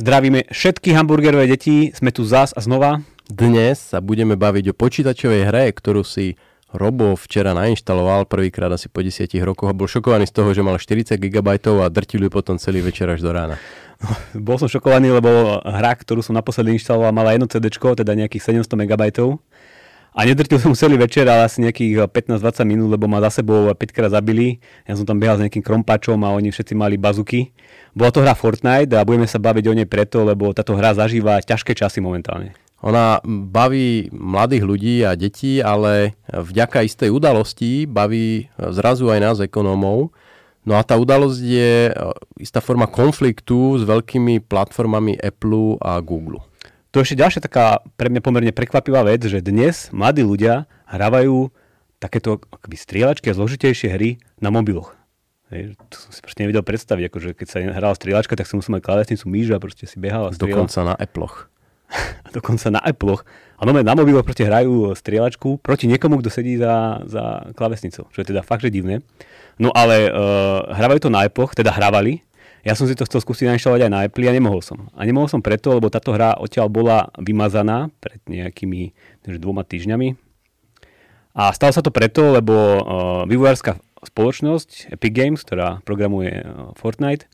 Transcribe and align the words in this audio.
Zdravíme 0.00 0.48
všetky 0.52 0.96
hamburgerové 0.96 1.44
deti, 1.44 1.92
sme 1.92 2.08
tu 2.08 2.24
zás 2.24 2.56
a 2.56 2.60
znova. 2.64 3.04
Dnes 3.28 3.80
sa 3.80 4.04
budeme 4.04 4.36
baviť 4.36 4.72
o 4.72 4.76
počítačovej 4.76 5.48
hre, 5.48 5.68
ktorú 5.72 6.04
si 6.04 6.40
Robo 6.72 7.16
včera 7.16 7.56
nainštaloval 7.56 8.24
prvýkrát 8.28 8.72
asi 8.72 8.88
po 8.92 9.04
10 9.04 9.28
rokoch 9.44 9.68
a 9.68 9.76
bol 9.76 9.88
šokovaný 9.88 10.28
z 10.28 10.36
toho, 10.36 10.52
že 10.52 10.64
mal 10.64 10.76
40 10.76 11.16
GB 11.16 11.48
a 11.80 11.88
drtil 11.88 12.28
potom 12.28 12.60
celý 12.60 12.84
večer 12.84 13.08
až 13.08 13.20
do 13.20 13.32
rána. 13.32 13.56
Bol 14.46 14.56
som 14.56 14.68
šokovaný, 14.68 15.12
lebo 15.12 15.60
hra, 15.60 15.92
ktorú 15.96 16.24
som 16.24 16.32
naposledy 16.32 16.76
inštaloval, 16.76 17.12
mala 17.12 17.36
jedno 17.36 17.46
CD, 17.48 17.68
teda 17.70 18.12
nejakých 18.16 18.64
700 18.64 18.88
MB. 18.88 19.02
A 20.10 20.26
nedrtil 20.26 20.58
som 20.58 20.74
celý 20.74 20.98
večer, 20.98 21.22
ale 21.30 21.46
asi 21.46 21.62
nejakých 21.62 22.10
15-20 22.10 22.66
minút, 22.66 22.88
lebo 22.90 23.06
ma 23.06 23.22
za 23.30 23.42
sebou 23.42 23.70
5 23.70 23.78
krát 23.94 24.10
zabili. 24.10 24.58
Ja 24.82 24.98
som 24.98 25.06
tam 25.06 25.22
behal 25.22 25.38
s 25.38 25.42
nejakým 25.46 25.62
krompačom 25.62 26.18
a 26.26 26.34
oni 26.34 26.50
všetci 26.50 26.74
mali 26.74 26.98
bazuky. 26.98 27.54
Bola 27.94 28.10
to 28.10 28.18
hra 28.18 28.34
Fortnite 28.34 28.90
a 28.98 29.06
budeme 29.06 29.30
sa 29.30 29.38
baviť 29.38 29.64
o 29.70 29.76
nej 29.78 29.86
preto, 29.86 30.26
lebo 30.26 30.50
táto 30.50 30.74
hra 30.74 30.98
zažíva 30.98 31.38
ťažké 31.38 31.78
časy 31.78 32.02
momentálne. 32.02 32.58
Ona 32.82 33.22
baví 33.28 34.10
mladých 34.10 34.64
ľudí 34.66 34.94
a 35.06 35.14
detí, 35.14 35.62
ale 35.62 36.18
vďaka 36.26 36.82
istej 36.82 37.12
udalosti 37.12 37.86
baví 37.86 38.50
zrazu 38.56 39.12
aj 39.14 39.20
nás 39.20 39.38
ekonómov. 39.38 40.10
No 40.64 40.76
a 40.76 40.84
tá 40.84 41.00
udalosť 41.00 41.40
je 41.40 41.72
e, 41.88 41.92
istá 42.36 42.60
forma 42.60 42.84
konfliktu 42.84 43.80
s 43.80 43.82
veľkými 43.88 44.44
platformami 44.44 45.16
Apple 45.16 45.80
a 45.80 45.96
Google. 46.04 46.44
To 46.92 47.00
je 47.00 47.06
ešte 47.06 47.20
ďalšia 47.22 47.40
taká 47.46 47.80
pre 47.94 48.10
mňa 48.12 48.20
pomerne 48.20 48.52
prekvapivá 48.52 49.06
vec, 49.06 49.24
že 49.24 49.40
dnes 49.40 49.88
mladí 49.94 50.26
ľudia 50.26 50.68
hrávajú 50.90 51.48
takéto 52.02 52.42
akoby 52.50 52.76
strieľačky 52.76 53.30
a 53.30 53.36
zložitejšie 53.36 53.88
hry 53.94 54.10
na 54.42 54.50
mobiloch. 54.50 54.96
Hej, 55.54 55.74
to 55.90 55.96
som 55.98 56.10
si 56.14 56.20
proste 56.22 56.46
nevedel 56.46 56.62
predstaviť, 56.62 57.04
akože 57.10 57.28
keď 57.34 57.46
sa 57.46 57.58
hrala 57.58 57.94
strieľačka, 57.94 58.38
tak 58.38 58.46
som 58.46 58.62
musel 58.62 58.74
mať 58.78 58.86
klávesnicu 58.86 59.26
myš 59.26 59.48
a 59.50 59.58
proste 59.58 59.84
si 59.86 59.98
behal 59.98 60.28
a 60.28 60.34
strieľal. 60.34 60.66
Dokonca 60.66 60.80
na 60.86 60.94
Apploch. 60.94 61.50
Dokonca 62.36 62.66
na 62.70 62.80
Apploch. 62.82 63.22
A 63.58 63.66
no, 63.66 63.74
na 63.74 63.94
mobiloch 63.98 64.22
proste 64.22 64.46
hrajú 64.46 64.94
strieľačku 64.94 65.58
proti 65.58 65.90
niekomu, 65.90 66.22
kto 66.22 66.30
sedí 66.30 66.54
za, 66.54 67.02
za 67.06 67.50
klávesnicou, 67.58 68.06
čo 68.08 68.18
je 68.22 68.30
teda 68.30 68.46
fakt, 68.46 68.62
že 68.62 68.70
divné. 68.70 69.02
No 69.60 69.68
ale 69.76 70.08
uh, 70.08 70.72
hrávajú 70.72 71.06
to 71.06 71.10
na 71.12 71.28
Apploch, 71.28 71.52
teda 71.52 71.68
hrávali. 71.68 72.24
Ja 72.64 72.72
som 72.72 72.88
si 72.88 72.96
to 72.96 73.04
chcel 73.04 73.20
skúsiť 73.20 73.52
nainštalovať 73.52 73.88
aj 73.88 73.92
na 73.92 74.00
Apple 74.08 74.28
a 74.28 74.32
nemohol 74.32 74.64
som. 74.64 74.88
A 74.96 75.04
nemohol 75.04 75.28
som 75.28 75.44
preto, 75.44 75.76
lebo 75.76 75.92
táto 75.92 76.16
hra 76.16 76.36
odtiaľ 76.40 76.72
bola 76.72 77.12
vymazaná 77.20 77.92
pred 78.00 78.20
nejakými 78.24 78.92
dvoma 79.36 79.64
týždňami. 79.64 80.16
A 81.36 81.52
stalo 81.52 81.72
sa 81.72 81.84
to 81.84 81.92
preto, 81.92 82.36
lebo 82.36 82.52
uh, 82.52 82.80
vývojárska 83.28 83.80
spoločnosť 84.04 84.92
Epic 84.92 85.12
Games, 85.12 85.40
ktorá 85.44 85.84
programuje 85.84 86.40
eh, 86.40 86.44
Fortnite, 86.76 87.28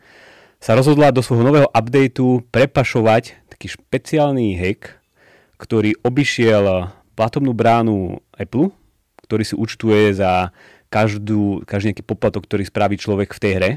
sa 0.58 0.74
rozhodla 0.74 1.14
do 1.14 1.22
svojho 1.22 1.46
nového 1.46 1.68
updateu 1.70 2.42
prepašovať 2.50 3.38
taký 3.52 3.70
špeciálny 3.70 4.56
hack, 4.58 4.98
ktorý 5.62 5.94
obišiel 6.02 6.64
eh, 6.66 6.78
platobnú 7.14 7.54
bránu 7.54 8.18
Apple, 8.34 8.74
ktorý 9.26 9.42
si 9.46 9.54
účtuje 9.54 10.14
za 10.14 10.50
každú, 10.88 11.62
každý 11.66 11.92
nejaký 11.92 12.04
poplatok, 12.06 12.46
ktorý 12.46 12.64
spraví 12.66 12.96
človek 12.96 13.34
v 13.34 13.40
tej 13.42 13.52
hre. 13.58 13.70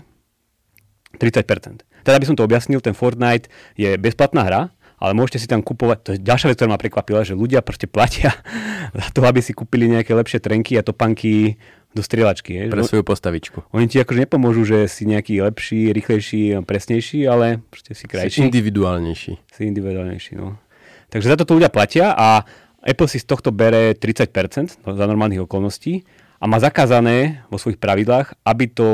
30%. 1.18 1.84
Teda 2.06 2.18
by 2.22 2.26
som 2.26 2.38
to 2.38 2.46
objasnil, 2.46 2.80
ten 2.80 2.94
Fortnite 2.94 3.50
je 3.74 3.98
bezplatná 3.98 4.46
hra, 4.46 4.62
ale 5.00 5.12
môžete 5.16 5.42
si 5.42 5.48
tam 5.48 5.64
kupovať, 5.64 5.98
to 6.04 6.10
je 6.16 6.20
ďalšia 6.20 6.52
vec, 6.52 6.56
ktorá 6.60 6.76
ma 6.76 6.80
prekvapila, 6.80 7.24
že 7.24 7.34
ľudia 7.34 7.64
proste 7.64 7.88
platia 7.88 8.36
za 9.00 9.08
to, 9.16 9.24
aby 9.26 9.40
si 9.40 9.56
kúpili 9.56 9.88
nejaké 9.90 10.12
lepšie 10.12 10.44
trenky 10.44 10.76
a 10.78 10.86
topanky 10.86 11.58
do 11.90 12.06
strieľačky. 12.06 12.54
Je. 12.54 12.64
Pre 12.70 12.86
svoju 12.86 13.02
postavičku. 13.02 13.66
Oni 13.74 13.90
ti 13.90 13.98
akože 13.98 14.30
nepomôžu, 14.30 14.62
že 14.62 14.86
si 14.86 15.10
nejaký 15.10 15.42
lepší, 15.42 15.90
rýchlejší, 15.90 16.62
presnejší, 16.62 17.26
ale 17.26 17.66
proste 17.74 17.98
si 17.98 18.06
krajší. 18.06 18.46
Si 18.46 18.46
individuálnejší. 18.46 19.34
Si 19.50 19.62
individuálnejší, 19.66 20.38
no. 20.38 20.62
Takže 21.10 21.34
za 21.34 21.36
to 21.42 21.50
ľudia 21.58 21.74
platia 21.74 22.14
a 22.14 22.46
Apple 22.86 23.10
si 23.10 23.18
z 23.18 23.26
tohto 23.26 23.50
bere 23.50 23.98
30% 23.98 24.86
za 24.86 25.06
normálnych 25.10 25.44
okolností 25.50 26.06
a 26.40 26.44
má 26.48 26.58
zakázané 26.58 27.44
vo 27.52 27.60
svojich 27.60 27.78
pravidlách, 27.78 28.32
aby 28.48 28.66
to 28.72 28.88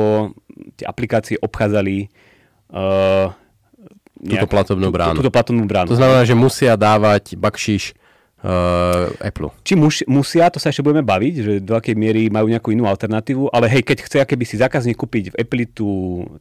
tie 0.75 0.85
aplikácie 0.89 1.38
obchádzali 1.38 2.09
uh, 2.73 3.29
túto 4.17 4.47
platobnú 4.50 4.89
bránu. 4.89 5.17
Túto 5.22 5.33
platobnú 5.33 5.66
bránu. 5.69 5.94
To 5.94 6.00
znamená, 6.00 6.25
že 6.25 6.34
musia 6.34 6.73
dávať 6.73 7.38
bakšiš 7.38 7.94
uh, 8.41 9.13
Apple. 9.22 9.53
Či 9.61 9.78
mus, 9.78 10.01
musia, 10.09 10.50
to 10.50 10.57
sa 10.57 10.73
ešte 10.73 10.81
budeme 10.81 11.05
baviť, 11.05 11.34
že 11.38 11.53
do 11.61 11.78
akej 11.78 11.94
miery 11.94 12.34
majú 12.34 12.50
nejakú 12.50 12.73
inú 12.73 12.89
alternatívu, 12.89 13.53
ale 13.53 13.69
hej, 13.69 13.85
keď 13.85 13.97
chce 14.01 14.17
keby 14.25 14.44
si 14.47 14.57
zákazník 14.57 14.97
kúpiť 14.97 15.35
v 15.35 15.38
Apple 15.38 15.66
tú, 15.69 15.89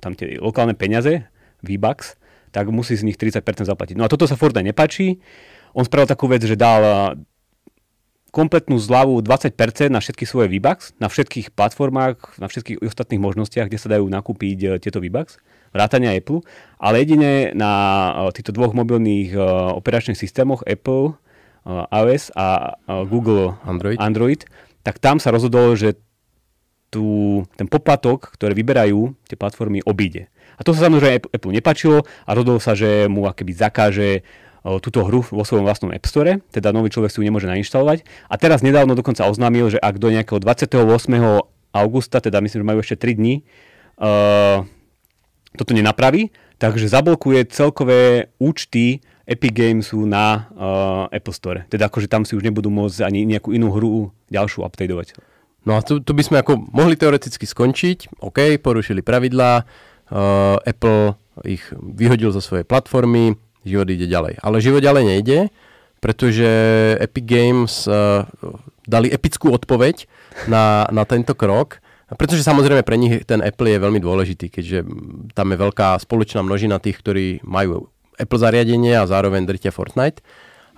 tam 0.00 0.16
tie 0.16 0.40
lokálne 0.40 0.72
peniaze, 0.72 1.28
V-Bucks, 1.60 2.16
tak 2.54 2.70
musí 2.70 2.94
z 2.94 3.04
nich 3.04 3.18
30% 3.18 3.42
zaplatiť. 3.66 3.98
No 3.98 4.06
a 4.06 4.08
toto 4.08 4.30
sa 4.30 4.38
Fortnite 4.38 4.70
nepáči. 4.70 5.18
On 5.74 5.82
spravil 5.82 6.06
takú 6.06 6.30
vec, 6.30 6.46
že 6.46 6.54
dal 6.54 7.18
kompletnú 8.34 8.82
zľavu 8.82 9.22
20% 9.22 9.94
na 9.94 10.02
všetky 10.02 10.26
svoje 10.26 10.50
V-Bucks, 10.50 10.98
na 10.98 11.06
všetkých 11.06 11.54
platformách, 11.54 12.42
na 12.42 12.50
všetkých 12.50 12.82
ostatných 12.82 13.22
možnostiach, 13.22 13.70
kde 13.70 13.78
sa 13.78 13.94
dajú 13.94 14.10
nakúpiť 14.10 14.58
uh, 14.66 14.70
tieto 14.82 14.98
V-Bucks, 14.98 15.38
vrátania 15.70 16.14
Apple, 16.18 16.42
ale 16.82 17.06
jedine 17.06 17.50
na 17.54 17.72
týchto 18.30 18.54
dvoch 18.54 18.78
mobilných 18.78 19.34
operačných 19.74 20.14
systémoch 20.14 20.62
Apple 20.62 21.18
iOS 21.90 22.30
a 22.38 22.78
Google 23.10 23.58
Android. 23.66 23.98
Android, 23.98 24.46
tak 24.86 25.02
tam 25.02 25.18
sa 25.18 25.34
rozhodol, 25.34 25.74
že 25.74 25.98
tú, 26.94 27.42
ten 27.58 27.66
poplatok, 27.66 28.30
ktoré 28.38 28.54
vyberajú 28.54 29.18
tie 29.26 29.34
platformy, 29.34 29.82
obíde. 29.82 30.30
A 30.54 30.62
to 30.62 30.70
sa 30.70 30.86
samozrejme 30.86 31.34
Apple 31.34 31.50
nepačilo 31.50 32.06
a 32.06 32.30
rozhodol 32.30 32.62
sa, 32.62 32.78
že 32.78 33.10
mu 33.10 33.26
akéby 33.26 33.50
zakáže 33.50 34.22
túto 34.64 35.04
hru 35.04 35.20
vo 35.20 35.44
svojom 35.44 35.68
vlastnom 35.68 35.92
App 35.92 36.08
Store, 36.08 36.40
teda 36.48 36.72
nový 36.72 36.88
človek 36.88 37.12
si 37.12 37.20
ju 37.20 37.24
nemôže 37.28 37.44
nainštalovať. 37.44 38.08
A 38.32 38.34
teraz 38.40 38.64
nedávno 38.64 38.96
dokonca 38.96 39.28
oznámil, 39.28 39.68
že 39.68 39.76
ak 39.76 40.00
do 40.00 40.08
nejakého 40.08 40.40
28. 40.40 40.80
augusta, 41.76 42.16
teda 42.24 42.40
myslím, 42.40 42.64
že 42.64 42.68
majú 42.72 42.80
ešte 42.80 42.96
3 42.96 43.20
dní, 43.20 43.34
uh, 44.00 44.64
toto 45.54 45.76
nenapraví, 45.76 46.32
takže 46.56 46.88
zablokuje 46.88 47.44
celkové 47.52 48.32
účty 48.40 49.04
Epic 49.28 49.52
Gamesu 49.52 50.08
na 50.08 50.48
uh, 50.56 51.12
Apple 51.12 51.36
Store. 51.36 51.60
Teda 51.68 51.92
akože 51.92 52.08
tam 52.08 52.24
si 52.24 52.32
už 52.32 52.44
nebudú 52.44 52.72
môcť 52.72 53.04
ani 53.04 53.28
nejakú 53.28 53.52
inú 53.52 53.68
hru 53.68 54.12
ďalšiu 54.32 54.64
updateovať. 54.64 55.16
No 55.64 55.76
a 55.76 55.84
tu, 55.84 56.00
tu 56.00 56.12
by 56.12 56.22
sme 56.24 56.36
ako 56.44 56.60
mohli 56.72 56.96
teoreticky 56.96 57.48
skončiť. 57.48 58.20
OK, 58.20 58.60
porušili 58.60 59.00
pravidlá, 59.00 59.64
uh, 59.64 60.60
Apple 60.60 61.16
ich 61.42 61.64
vyhodil 61.74 62.30
zo 62.30 62.38
svojej 62.38 62.62
platformy, 62.62 63.34
život 63.64 63.88
ide 63.90 64.06
ďalej. 64.06 64.40
Ale 64.40 64.64
život 64.64 64.84
ďalej 64.84 65.04
nejde, 65.04 65.38
pretože 65.98 66.48
Epic 67.00 67.24
Games 67.24 67.88
uh, 67.88 68.28
dali 68.84 69.08
epickú 69.08 69.52
odpoveď 69.56 70.04
na, 70.46 70.84
na 70.92 71.08
tento 71.08 71.32
krok. 71.32 71.80
Pretože 72.14 72.44
samozrejme 72.44 72.84
pre 72.84 73.00
nich 73.00 73.24
ten 73.24 73.40
Apple 73.40 73.72
je 73.72 73.80
veľmi 73.80 73.98
dôležitý, 73.98 74.52
keďže 74.52 74.84
tam 75.32 75.46
je 75.50 75.56
veľká 75.56 75.96
spoločná 75.98 76.44
množina 76.44 76.76
tých, 76.76 77.00
ktorí 77.00 77.40
majú 77.42 77.88
Apple 78.20 78.38
zariadenie 78.38 78.94
a 78.94 79.08
zároveň 79.08 79.48
drtia 79.48 79.72
Fortnite. 79.72 80.20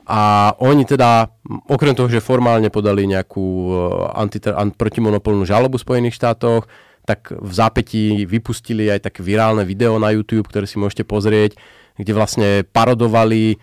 A 0.06 0.54
oni 0.62 0.86
teda, 0.86 1.26
okrem 1.66 1.91
toho, 1.98 2.06
že 2.06 2.22
formálne 2.22 2.70
podali 2.70 3.10
nejakú 3.10 3.42
eh, 3.42 3.76
antiter- 4.14 4.54
protimonopolnú 4.78 5.42
žalobu 5.42 5.82
v 5.82 5.86
Spojených 5.86 6.14
štátoch, 6.14 6.70
tak 7.06 7.34
v 7.34 7.53
zápätí 7.54 8.26
vypustili 8.26 8.91
aj 8.91 9.10
také 9.10 9.22
virálne 9.22 9.62
video 9.62 9.98
na 9.98 10.10
YouTube, 10.10 10.47
ktoré 10.50 10.66
si 10.66 10.78
môžete 10.78 11.06
pozrieť, 11.06 11.54
kde 11.97 12.12
vlastne 12.12 12.49
parodovali 12.65 13.57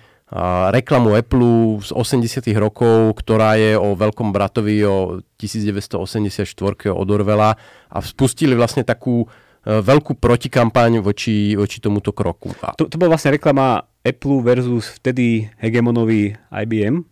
reklamu 0.73 1.13
Apple 1.13 1.77
z 1.85 1.93
80 1.93 2.41
rokov, 2.57 3.21
ktorá 3.21 3.53
je 3.53 3.77
o 3.77 3.93
veľkom 3.93 4.33
bratovi 4.33 4.81
o 4.81 5.21
1984 5.37 6.89
od 6.89 7.07
Orwella 7.13 7.53
a 7.93 7.97
spustili 8.01 8.57
vlastne 8.57 8.81
takú 8.81 9.29
E, 9.63 9.79
veľkú 9.79 10.19
protikampaň 10.19 10.99
voči, 10.99 11.55
voči 11.55 11.79
tomuto 11.79 12.11
kroku. 12.11 12.51
To, 12.75 12.83
to 12.83 12.95
bola 12.99 13.15
vlastne 13.15 13.39
reklama 13.39 13.87
Apple 14.03 14.43
versus 14.43 14.99
vtedy 14.99 15.47
hegemonový 15.55 16.35
IBM. 16.51 17.07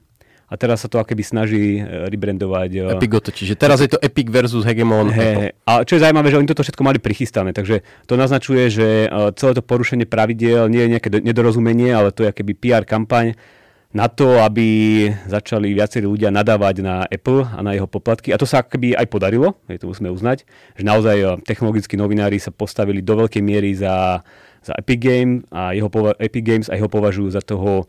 A 0.51 0.59
teraz 0.59 0.83
sa 0.83 0.91
to 0.91 0.99
akéby 0.99 1.23
snaží 1.23 1.79
e, 1.79 2.11
rebrandovať. 2.11 2.69
E, 2.75 2.79
Epic 2.99 3.11
to, 3.23 3.31
čiže 3.31 3.55
teraz 3.55 3.79
je 3.79 3.87
to 3.87 3.95
Epic 4.03 4.27
versus 4.27 4.67
Hegemon. 4.67 5.07
He, 5.15 5.55
a 5.63 5.87
čo 5.87 5.95
je 5.95 6.03
zaujímavé, 6.03 6.27
že 6.27 6.37
oni 6.43 6.51
toto 6.51 6.67
všetko 6.67 6.83
mali 6.83 6.99
prichystané, 6.99 7.55
takže 7.55 7.87
to 8.03 8.19
naznačuje, 8.19 8.67
že 8.67 8.87
celé 9.39 9.51
to 9.55 9.63
porušenie 9.63 10.03
pravidiel 10.03 10.67
nie 10.67 10.83
je 10.83 10.91
nejaké 10.99 11.07
nedorozumenie, 11.07 11.95
ale 11.95 12.11
to 12.11 12.27
je 12.27 12.31
akéby 12.35 12.51
PR 12.51 12.83
kampaň 12.83 13.39
na 13.91 14.07
to, 14.07 14.39
aby 14.39 15.07
začali 15.27 15.75
viacerí 15.75 16.07
ľudia 16.07 16.31
nadávať 16.31 16.75
na 16.79 17.03
Apple 17.11 17.43
a 17.43 17.59
na 17.59 17.75
jeho 17.75 17.87
poplatky. 17.87 18.31
A 18.31 18.39
to 18.39 18.47
sa 18.47 18.63
akoby 18.63 18.95
aj 18.95 19.07
podarilo, 19.11 19.59
je 19.67 19.79
to 19.79 19.91
musíme 19.91 20.07
uznať, 20.07 20.47
že 20.79 20.83
naozaj 20.83 21.17
eh, 21.19 21.27
technologickí 21.43 21.99
novinári 21.99 22.39
sa 22.39 22.55
postavili 22.55 23.03
do 23.03 23.19
veľkej 23.19 23.43
miery 23.43 23.75
za, 23.75 24.23
za 24.63 24.73
Epic, 24.79 24.99
Game 25.03 25.43
a 25.51 25.75
jeho, 25.75 25.91
Epic 26.17 26.43
Games 26.43 26.67
a 26.71 26.79
jeho 26.79 26.87
považujú 26.87 27.35
za 27.35 27.43
toho 27.43 27.85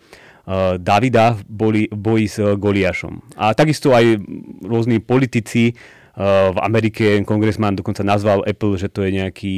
Davida 0.79 1.39
boli 1.47 1.87
v 1.87 1.99
boji 1.99 2.27
s 2.27 2.37
Goliášom. 2.59 3.39
A 3.39 3.55
takisto 3.55 3.95
aj 3.95 4.19
rôzni 4.67 4.99
politici 4.99 5.79
v 6.19 6.59
Amerike, 6.59 7.23
kongresman 7.23 7.79
dokonca 7.79 8.03
nazval 8.03 8.45
Apple, 8.45 8.75
že 8.75 8.91
to 8.91 9.07
je 9.07 9.11
nejaký 9.17 9.55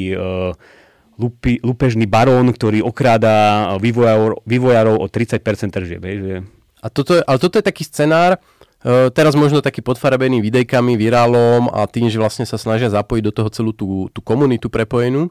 lupi, 1.19 1.63
lupežný 1.63 2.07
barón, 2.07 2.51
ktorý 2.51 2.83
okráda 2.83 3.67
vývojárov, 3.79 4.43
vývojárov 4.45 4.97
o 4.99 5.07
30% 5.07 5.71
tržieb. 5.71 6.03
Že... 6.03 6.35
A 6.83 6.87
toto 6.91 7.19
je, 7.19 7.23
ale 7.23 7.39
toto 7.39 7.57
je 7.59 7.65
taký 7.65 7.83
scenár, 7.87 8.39
uh, 8.39 9.09
teraz 9.15 9.39
možno 9.39 9.63
taký 9.63 9.81
podfarabený 9.81 10.43
videjkami, 10.43 10.99
virálom 10.99 11.71
a 11.71 11.87
tým, 11.87 12.11
že 12.11 12.19
vlastne 12.19 12.47
sa 12.47 12.59
snažia 12.59 12.91
zapojiť 12.91 13.23
do 13.25 13.33
toho 13.33 13.49
celú 13.51 13.71
tú, 13.75 14.11
tú 14.11 14.21
komunitu 14.21 14.69
prepojenú. 14.69 15.31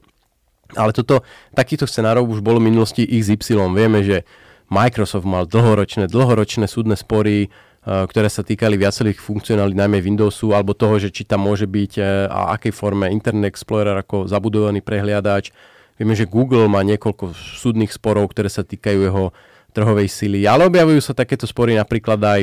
Ale 0.73 0.89
toto, 0.89 1.21
takýchto 1.53 1.85
scenárov 1.85 2.25
už 2.25 2.41
bolo 2.41 2.57
v 2.57 2.73
minulosti 2.73 3.05
XY. 3.05 3.69
Vieme, 3.77 4.01
že 4.01 4.25
Microsoft 4.73 5.29
mal 5.29 5.45
dlhoročné, 5.45 6.09
dlhoročné 6.09 6.65
súdne 6.65 6.97
spory, 6.97 7.53
uh, 7.85 8.09
ktoré 8.09 8.25
sa 8.33 8.41
týkali 8.41 8.73
viacerých 8.73 9.21
funkcionálí, 9.21 9.77
najmä 9.77 10.01
Windowsu, 10.01 10.57
alebo 10.57 10.73
toho, 10.73 10.97
že 10.97 11.13
či 11.13 11.29
tam 11.29 11.45
môže 11.45 11.69
byť 11.69 11.91
uh, 12.01 12.05
a 12.33 12.39
akej 12.57 12.73
forme 12.73 13.05
Internet 13.13 13.53
Explorer 13.53 13.93
ako 13.93 14.25
zabudovaný 14.25 14.81
prehliadač. 14.81 15.53
Vieme, 16.01 16.17
že 16.17 16.25
Google 16.25 16.65
má 16.65 16.81
niekoľko 16.81 17.37
súdnych 17.37 17.93
sporov, 17.93 18.33
ktoré 18.33 18.49
sa 18.49 18.65
týkajú 18.65 18.99
jeho 19.05 19.29
trhovej 19.73 20.07
sily, 20.07 20.45
ale 20.45 20.69
objavujú 20.69 21.01
sa 21.01 21.17
takéto 21.17 21.49
spory 21.49 21.73
napríklad 21.73 22.21
aj, 22.21 22.41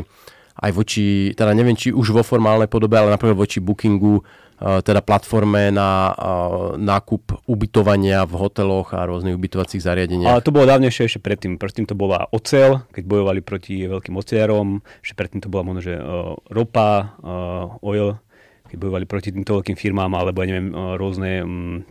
aj 0.61 0.71
voči, 0.75 1.31
teda 1.38 1.55
neviem, 1.55 1.79
či 1.79 1.94
už 1.94 2.11
vo 2.11 2.27
formálnej 2.27 2.67
podobe, 2.67 2.99
ale 2.99 3.15
napríklad 3.15 3.38
voči 3.38 3.62
Bookingu, 3.62 4.19
eh, 4.19 4.25
teda 4.60 5.00
platforme 5.00 5.72
na 5.72 6.12
uh, 6.12 6.76
nákup 6.76 7.48
ubytovania 7.48 8.28
v 8.28 8.34
hoteloch 8.36 8.92
a 8.92 9.08
rôznych 9.08 9.32
ubytovacích 9.32 9.80
zariadeniach. 9.80 10.36
Ale 10.36 10.44
to 10.44 10.52
bolo 10.52 10.68
dávnejšie 10.68 11.08
ešte 11.08 11.24
predtým. 11.24 11.56
Predtým 11.56 11.88
to 11.88 11.96
bola 11.96 12.28
ocel, 12.28 12.84
keď 12.92 13.08
bojovali 13.08 13.40
proti 13.40 13.88
veľkým 13.88 14.12
oceliarom. 14.20 14.84
Ešte 15.00 15.16
predtým 15.16 15.40
to 15.40 15.48
bola 15.48 15.64
možno, 15.64 15.80
že 15.80 15.96
uh, 15.96 16.36
ropa, 16.52 17.16
oil, 17.80 18.20
keď 18.68 18.76
bojovali 18.76 19.04
proti 19.08 19.32
týmto 19.32 19.56
veľkým 19.58 19.80
firmám, 19.80 20.12
alebo 20.12 20.44
ja 20.44 20.52
neviem, 20.52 20.70
rôzne 21.00 21.32
um, 21.40 21.82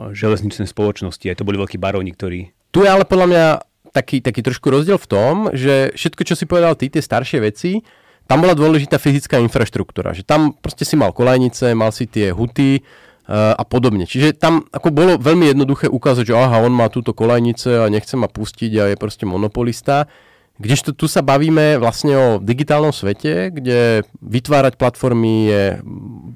železničné 0.00 0.64
spoločnosti. 0.64 1.28
Aj 1.28 1.36
to 1.36 1.44
boli 1.44 1.60
veľkí 1.60 1.76
baróni, 1.76 2.16
ktorí... 2.16 2.56
Tu 2.72 2.82
je 2.82 2.88
ale 2.88 3.04
podľa 3.04 3.28
mňa 3.28 3.44
taký, 3.92 4.24
taký 4.24 4.40
trošku 4.40 4.72
rozdiel 4.72 4.96
v 4.96 5.10
tom, 5.12 5.34
že 5.52 5.92
všetko, 5.92 6.22
čo 6.24 6.34
si 6.34 6.48
povedal 6.48 6.72
ty, 6.74 6.88
tie 6.88 7.04
staršie 7.04 7.44
veci, 7.44 7.84
tam 8.32 8.40
bola 8.40 8.56
dôležitá 8.56 8.96
fyzická 8.96 9.36
infraštruktúra. 9.44 10.16
Že 10.16 10.24
tam 10.24 10.40
proste 10.56 10.88
si 10.88 10.96
mal 10.96 11.12
kolajnice, 11.12 11.76
mal 11.76 11.92
si 11.92 12.08
tie 12.08 12.32
huty 12.32 12.80
uh, 12.80 13.52
a 13.52 13.60
podobne. 13.68 14.08
Čiže 14.08 14.40
tam 14.40 14.64
ako 14.72 14.88
bolo 14.88 15.12
veľmi 15.20 15.52
jednoduché 15.52 15.92
ukázať, 15.92 16.32
že 16.32 16.34
aha, 16.40 16.64
on 16.64 16.72
má 16.72 16.88
túto 16.88 17.12
kolajnice 17.12 17.84
a 17.84 17.92
nechce 17.92 18.16
ma 18.16 18.32
pustiť 18.32 18.72
a 18.80 18.84
je 18.88 18.96
proste 18.96 19.28
monopolista. 19.28 20.08
Kdežto 20.56 20.96
tu 20.96 21.04
sa 21.12 21.20
bavíme 21.20 21.76
vlastne 21.76 22.16
o 22.16 22.26
digitálnom 22.40 22.96
svete, 22.96 23.52
kde 23.52 24.08
vytvárať 24.24 24.80
platformy 24.80 25.52
je 25.52 25.62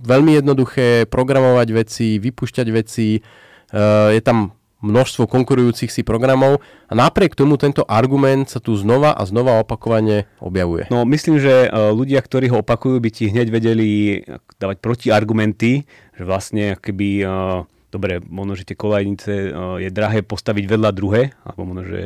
veľmi 0.05 0.37
jednoduché, 0.37 1.09
programovať 1.09 1.69
veci, 1.73 2.21
vypúšťať 2.21 2.67
veci, 2.77 3.25
Eh, 3.67 4.09
je 4.15 4.21
tam 4.23 4.55
množstvo 4.85 5.25
konkurujúcich 5.25 5.89
si 5.89 6.05
programov 6.05 6.61
a 6.87 6.93
napriek 6.93 7.33
tomu 7.33 7.57
tento 7.57 7.83
argument 7.89 8.49
sa 8.49 8.61
tu 8.61 8.77
znova 8.77 9.17
a 9.17 9.23
znova 9.25 9.61
opakovane 9.61 10.29
objavuje. 10.39 10.89
No 10.93 11.09
myslím, 11.09 11.41
že 11.41 11.67
eh, 11.67 11.71
ľudia, 11.73 12.21
ktorí 12.21 12.53
ho 12.53 12.61
opakujú, 12.61 13.01
by 13.01 13.11
ti 13.13 13.33
hneď 13.33 13.49
vedeli 13.49 14.21
dávať 14.61 14.81
protiargumenty, 14.85 15.89
že 16.17 16.23
vlastne 16.23 16.77
keby 16.77 17.09
eh, 17.25 17.29
dobre, 17.93 18.21
možno, 18.29 18.53
že 18.59 18.69
tie 18.69 18.77
kolajnice 18.77 19.33
je 19.81 19.89
drahé 19.89 20.21
postaviť 20.21 20.65
vedľa 20.69 20.91
druhé, 20.93 21.33
alebo 21.49 21.65
možno, 21.65 21.89
že 21.89 22.01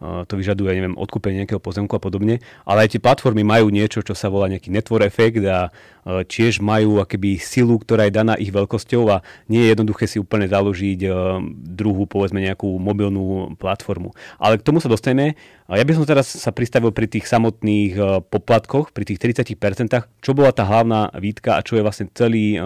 to 0.00 0.34
vyžaduje, 0.38 0.70
neviem, 0.78 0.94
odkúpenie 0.94 1.42
nejakého 1.42 1.58
pozemku 1.58 1.94
a 1.94 2.02
podobne, 2.02 2.38
ale 2.62 2.86
aj 2.86 2.94
tie 2.94 3.02
platformy 3.02 3.42
majú 3.42 3.68
niečo, 3.68 4.02
čo 4.06 4.14
sa 4.14 4.30
volá 4.30 4.46
nejaký 4.46 4.70
network 4.70 5.10
efekt 5.10 5.42
a 5.42 5.74
tiež 6.06 6.62
majú 6.64 7.02
akéby 7.02 7.36
silu, 7.36 7.76
ktorá 7.76 8.06
je 8.08 8.16
daná 8.16 8.38
ich 8.38 8.54
veľkosťou 8.54 9.02
a 9.12 9.20
nie 9.50 9.66
je 9.66 9.74
jednoduché 9.74 10.06
si 10.06 10.16
úplne 10.22 10.46
založiť 10.46 11.04
druhú, 11.52 12.06
povedzme, 12.06 12.40
nejakú 12.40 12.78
mobilnú 12.78 13.58
platformu. 13.58 14.14
Ale 14.38 14.56
k 14.56 14.64
tomu 14.64 14.80
sa 14.80 14.88
dostaneme. 14.88 15.34
Ja 15.68 15.84
by 15.84 15.92
som 15.92 16.08
teraz 16.08 16.30
sa 16.32 16.54
pristavil 16.54 16.94
pri 16.94 17.10
tých 17.10 17.28
samotných 17.28 18.24
poplatkoch, 18.32 18.96
pri 18.96 19.04
tých 19.04 19.20
30%, 19.20 19.92
čo 20.24 20.30
bola 20.32 20.54
tá 20.54 20.64
hlavná 20.64 21.12
výtka 21.18 21.58
a 21.58 21.64
čo 21.66 21.76
je 21.76 21.84
vlastne 21.84 22.08
celý 22.16 22.56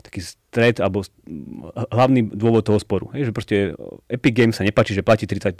taký 0.00 0.20
stred 0.24 0.80
alebo 0.80 1.04
hlavný 1.92 2.32
dôvod 2.32 2.64
toho 2.64 2.80
sporu. 2.80 3.12
Je, 3.12 3.28
že 3.28 3.36
proste 3.36 3.76
Epic 4.08 4.32
Games 4.32 4.56
sa 4.56 4.64
nepáči, 4.64 4.96
že 4.96 5.04
platí 5.04 5.28
30%. 5.28 5.54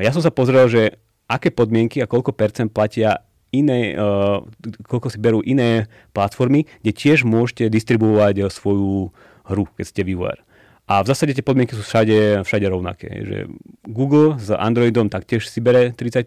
Ja 0.00 0.10
som 0.12 0.24
sa 0.24 0.32
pozrel, 0.32 0.68
že 0.72 0.82
aké 1.28 1.52
podmienky 1.52 2.00
a 2.00 2.08
koľko 2.08 2.32
percent 2.32 2.72
platia 2.72 3.24
iné, 3.52 3.92
uh, 3.92 4.40
koľko 4.88 5.12
si 5.12 5.18
berú 5.20 5.44
iné 5.44 5.88
platformy, 6.16 6.64
kde 6.80 6.92
tiež 6.96 7.28
môžete 7.28 7.68
distribuovať 7.68 8.34
uh, 8.40 8.48
svoju 8.48 9.12
hru, 9.52 9.64
keď 9.76 9.84
ste 9.84 10.02
vývojár. 10.08 10.40
A 10.88 11.00
v 11.04 11.08
zásade 11.08 11.36
tie 11.36 11.44
podmienky 11.46 11.76
sú 11.78 11.84
všade, 11.84 12.42
všade 12.42 12.66
rovnaké. 12.66 13.08
Že 13.22 13.38
Google 13.86 14.36
s 14.40 14.50
Androidom 14.50 15.08
taktiež 15.08 15.46
si 15.46 15.62
bere 15.62 15.94
30%, 15.94 16.26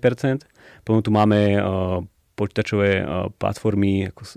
potom 0.85 1.01
tu 1.01 1.12
máme 1.12 1.59
uh, 1.59 2.01
počítačové 2.38 3.01
uh, 3.01 3.29
platformy 3.35 4.13
ako 4.13 4.21
uh, 4.21 4.33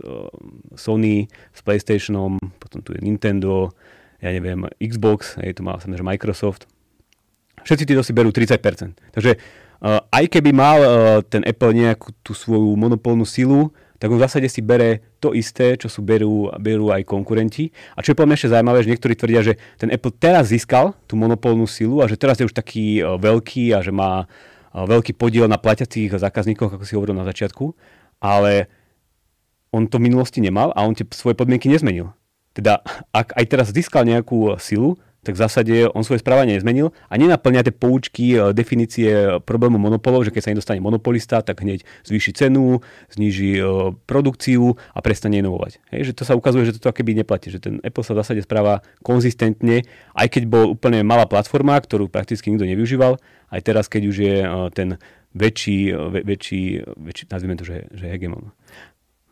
Sony 0.74 1.28
s 1.52 1.60
PlayStationom, 1.60 2.40
potom 2.58 2.80
tu 2.80 2.96
je 2.96 3.00
Nintendo, 3.04 3.70
ja 4.18 4.34
neviem, 4.34 4.66
Xbox, 4.82 5.38
je 5.38 5.54
to 5.54 5.62
má 5.62 5.78
samozrejme 5.78 6.16
Microsoft, 6.16 6.66
Všetci 7.68 7.84
títo 7.84 8.00
si 8.00 8.16
berú 8.16 8.32
30%. 8.32 8.56
Takže 9.12 9.36
uh, 9.36 10.00
aj 10.08 10.24
keby 10.32 10.56
mal 10.56 10.78
uh, 10.80 10.88
ten 11.20 11.44
Apple 11.44 11.76
nejakú 11.76 12.16
tú 12.24 12.32
svoju 12.32 12.72
monopolnú 12.80 13.28
silu, 13.28 13.68
tak 14.00 14.08
on 14.08 14.16
v 14.16 14.24
zásade 14.24 14.48
si 14.48 14.64
bere 14.64 15.04
to 15.20 15.36
isté, 15.36 15.76
čo 15.76 15.92
sú 15.92 16.00
berú, 16.00 16.48
berú 16.56 16.88
aj 16.88 17.04
konkurenti. 17.04 17.68
A 17.92 18.00
čo 18.00 18.14
je 18.14 18.16
podľa 18.16 18.40
ešte 18.40 18.56
zaujímavé, 18.56 18.78
že 18.86 18.90
niektorí 18.94 19.12
tvrdia, 19.18 19.44
že 19.44 19.60
ten 19.76 19.92
Apple 19.92 20.16
teraz 20.16 20.48
získal 20.48 20.96
tú 21.04 21.20
monopolnú 21.20 21.68
silu 21.68 22.00
a 22.00 22.08
že 22.08 22.16
teraz 22.16 22.40
je 22.40 22.48
už 22.48 22.56
taký 22.56 23.04
uh, 23.04 23.20
veľký 23.20 23.76
a 23.76 23.84
že 23.84 23.92
má 23.92 24.24
veľký 24.68 25.16
podiel 25.16 25.48
na 25.48 25.56
platiacich 25.56 26.12
zákazníkoch, 26.12 26.76
ako 26.76 26.84
si 26.84 26.94
hovoril 26.94 27.16
na 27.16 27.26
začiatku, 27.26 27.72
ale 28.20 28.68
on 29.74 29.88
to 29.88 30.00
v 30.00 30.06
minulosti 30.08 30.40
nemal 30.40 30.70
a 30.72 30.84
on 30.84 30.94
tie 30.96 31.08
svoje 31.12 31.34
podmienky 31.34 31.68
nezmenil. 31.68 32.12
Teda 32.56 32.80
ak 33.10 33.36
aj 33.36 33.44
teraz 33.48 33.66
získal 33.72 34.04
nejakú 34.08 34.56
silu, 34.60 35.00
tak 35.28 35.36
v 35.36 35.44
zásade 35.44 35.74
on 35.92 36.00
svoje 36.00 36.24
správanie 36.24 36.56
nezmenil 36.56 36.88
a 37.12 37.20
nenaplňa 37.20 37.68
tie 37.68 37.74
poučky, 37.76 38.32
e, 38.32 38.56
definície 38.56 39.36
problému 39.44 39.76
monopolov, 39.76 40.24
že 40.24 40.32
keď 40.32 40.40
sa 40.40 40.52
nedostane 40.56 40.80
monopolista, 40.80 41.44
tak 41.44 41.60
hneď 41.60 41.84
zvýši 42.08 42.32
cenu, 42.32 42.80
zníži 43.12 43.60
e, 43.60 43.92
produkciu 44.08 44.72
a 44.96 45.04
prestane 45.04 45.44
inovovať. 45.44 45.84
Hej, 45.92 46.00
že 46.08 46.12
to 46.16 46.24
sa 46.24 46.32
ukazuje, 46.32 46.72
že 46.72 46.80
toto 46.80 46.96
keby 46.96 47.12
neplatí, 47.20 47.52
že 47.52 47.60
ten 47.60 47.76
Apple 47.84 48.00
sa 48.00 48.16
v 48.16 48.24
zásade 48.24 48.40
správa 48.40 48.80
konzistentne, 49.04 49.84
aj 50.16 50.32
keď 50.32 50.42
bol 50.48 50.72
úplne 50.72 51.04
malá 51.04 51.28
platforma, 51.28 51.76
ktorú 51.76 52.08
prakticky 52.08 52.48
nikto 52.48 52.64
nevyužíval, 52.64 53.20
aj 53.52 53.60
teraz, 53.60 53.92
keď 53.92 54.02
už 54.08 54.16
je 54.16 54.36
e, 54.40 54.48
ten 54.72 54.96
väčší, 55.36 55.92
väčší, 56.24 56.88
väčší 56.96 57.28
nazvime 57.28 57.52
to, 57.60 57.68
že, 57.68 57.84
že 57.92 58.08
hegemon. 58.08 58.48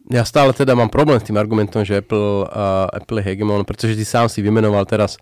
Ja 0.07 0.23
stále 0.23 0.55
teda 0.55 0.79
mám 0.79 0.93
problém 0.93 1.19
s 1.19 1.27
tým 1.27 1.35
argumentom, 1.35 1.83
že 1.83 1.99
Apple, 1.99 2.47
uh, 2.47 2.87
Apple 2.95 3.19
je 3.19 3.27
hegemon, 3.27 3.67
pretože 3.67 3.99
ty 3.99 4.07
sám 4.07 4.31
si 4.31 4.39
vymenoval 4.39 4.87
teraz 4.87 5.19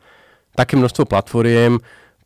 také 0.54 0.78
množstvo 0.78 1.06
platformiem, 1.06 1.82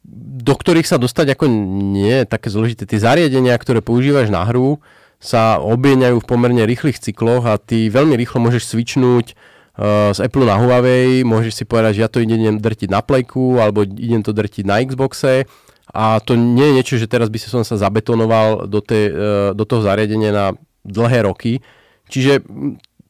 do 0.08 0.54
ktorých 0.56 0.88
sa 0.88 0.96
dostať 0.96 1.36
ako 1.36 1.44
nie 1.92 2.24
je 2.24 2.28
také 2.28 2.48
zložité. 2.48 2.88
Tie 2.88 3.02
zariadenia, 3.02 3.52
ktoré 3.60 3.84
používaš 3.84 4.32
na 4.32 4.44
hru, 4.46 4.80
sa 5.18 5.58
obieňajú 5.58 6.22
v 6.22 6.28
pomerne 6.28 6.62
rýchlych 6.62 7.02
cykloch 7.02 7.44
a 7.44 7.58
ty 7.58 7.90
veľmi 7.90 8.14
rýchlo 8.14 8.38
môžeš 8.38 8.70
switchnúť 8.70 9.34
uh, 9.34 10.14
z 10.14 10.18
Apple 10.22 10.46
na 10.46 10.56
Huawei, 10.62 11.26
môžeš 11.26 11.52
si 11.60 11.64
povedať, 11.66 11.98
že 11.98 12.02
ja 12.06 12.08
to 12.08 12.22
idem 12.22 12.62
drtiť 12.62 12.88
na 12.88 13.02
Playku 13.02 13.58
alebo 13.58 13.82
idem 13.82 14.22
to 14.22 14.30
drtiť 14.30 14.64
na 14.64 14.78
Xboxe 14.78 15.44
a 15.90 16.22
to 16.22 16.38
nie 16.38 16.70
je 16.70 16.76
niečo, 16.78 16.94
že 17.02 17.10
teraz 17.10 17.28
by 17.34 17.38
som 17.42 17.66
sa 17.66 17.74
zabetonoval 17.74 18.70
do, 18.70 18.78
tej, 18.78 19.04
uh, 19.10 19.50
do 19.58 19.66
toho 19.66 19.82
zariadenia 19.82 20.30
na 20.30 20.46
dlhé 20.86 21.26
roky. 21.26 21.60
Čiže 22.08 22.46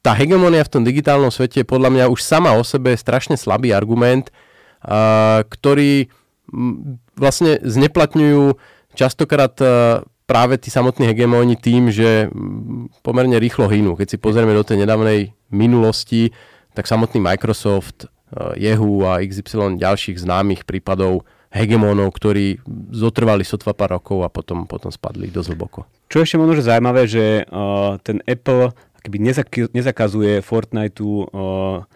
tá 0.01 0.17
hegemonia 0.17 0.65
v 0.65 0.73
tom 0.73 0.83
digitálnom 0.89 1.29
svete 1.29 1.63
je 1.63 1.69
podľa 1.69 1.93
mňa 1.93 2.05
už 2.09 2.25
sama 2.25 2.57
o 2.57 2.65
sebe 2.65 2.97
strašne 2.97 3.37
slabý 3.37 3.77
argument, 3.77 4.33
ktorí 5.49 6.09
vlastne 7.19 7.61
zneplatňujú 7.61 8.57
častokrát 8.95 9.55
práve 10.29 10.55
tí 10.61 10.69
samotní 10.69 11.09
hegemóni 11.09 11.57
tým, 11.57 11.89
že 11.89 12.29
pomerne 13.03 13.41
rýchlo 13.41 13.69
hynú. 13.69 13.97
Keď 13.97 14.17
si 14.17 14.19
pozrieme 14.21 14.53
do 14.53 14.65
tej 14.65 14.85
nedávnej 14.85 15.33
minulosti, 15.49 16.31
tak 16.77 16.87
samotný 16.87 17.21
Microsoft, 17.21 18.07
Jehu 18.61 19.09
a 19.09 19.25
XY 19.25 19.81
ďalších 19.81 20.21
známych 20.21 20.69
prípadov 20.69 21.25
hegemónov, 21.49 22.13
ktorí 22.13 22.61
zotrvali 22.93 23.41
sotva 23.41 23.73
pár 23.73 23.97
rokov 23.97 24.21
a 24.21 24.29
potom, 24.29 24.69
potom 24.69 24.93
spadli 24.93 25.33
dosť 25.33 25.49
hlboko. 25.57 25.89
Čo 26.13 26.21
ešte 26.21 26.37
možno 26.37 26.61
zaujímavé, 26.61 27.09
že 27.09 27.49
uh, 27.49 27.97
ten 28.05 28.21
Apple 28.29 28.77
keby 29.01 29.17
nezak- 29.17 29.73
nezakazuje 29.73 30.45
Fortniteu 30.45 31.25
uh, 31.25 31.89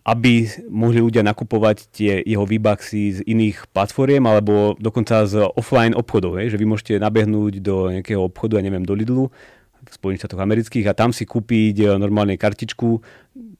aby 0.00 0.48
mohli 0.72 1.04
ľudia 1.04 1.20
nakupovať 1.20 1.92
tie 1.92 2.24
jeho 2.24 2.48
výbaxy 2.48 3.02
z 3.16 3.18
iných 3.28 3.68
platformiem 3.70 4.24
alebo 4.24 4.72
dokonca 4.80 5.28
z 5.28 5.44
offline 5.54 5.92
obchodov, 5.92 6.40
hej, 6.40 6.56
že 6.56 6.60
vy 6.60 6.66
môžete 6.66 6.94
nabehnúť 6.96 7.60
do 7.60 7.92
nejakého 7.92 8.24
obchodu, 8.24 8.58
ja 8.58 8.64
neviem, 8.64 8.84
do 8.84 8.96
Lidlu 8.96 9.28
v 9.80 9.92
Spojených 9.92 10.24
štátoch 10.24 10.44
amerických 10.44 10.86
a 10.88 10.96
tam 10.96 11.10
si 11.10 11.24
kúpiť 11.24 11.76
e, 11.82 11.86
normálne 11.96 12.36
kartičku, 12.36 13.00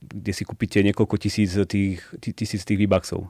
kde 0.01 0.33
si 0.33 0.45
kúpite 0.45 0.81
niekoľko 0.85 1.17
tisíc 1.17 1.57
tých, 1.69 2.01
tisíc 2.21 2.63
tých 2.65 2.79
výbaxov. 2.79 3.29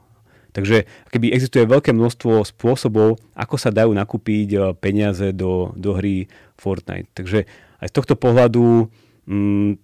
Takže 0.51 0.83
keby 1.07 1.31
existuje 1.31 1.63
veľké 1.63 1.95
množstvo 1.95 2.43
spôsobov, 2.43 3.15
ako 3.31 3.55
sa 3.55 3.71
dajú 3.71 3.95
nakúpiť 3.95 4.47
e, 4.51 4.57
peniaze 4.75 5.31
do, 5.31 5.71
do 5.79 5.95
hry 5.95 6.27
Fortnite. 6.59 7.11
Takže 7.15 7.47
aj 7.79 7.87
z 7.89 7.95
tohto 7.95 8.15
pohľadu 8.19 8.91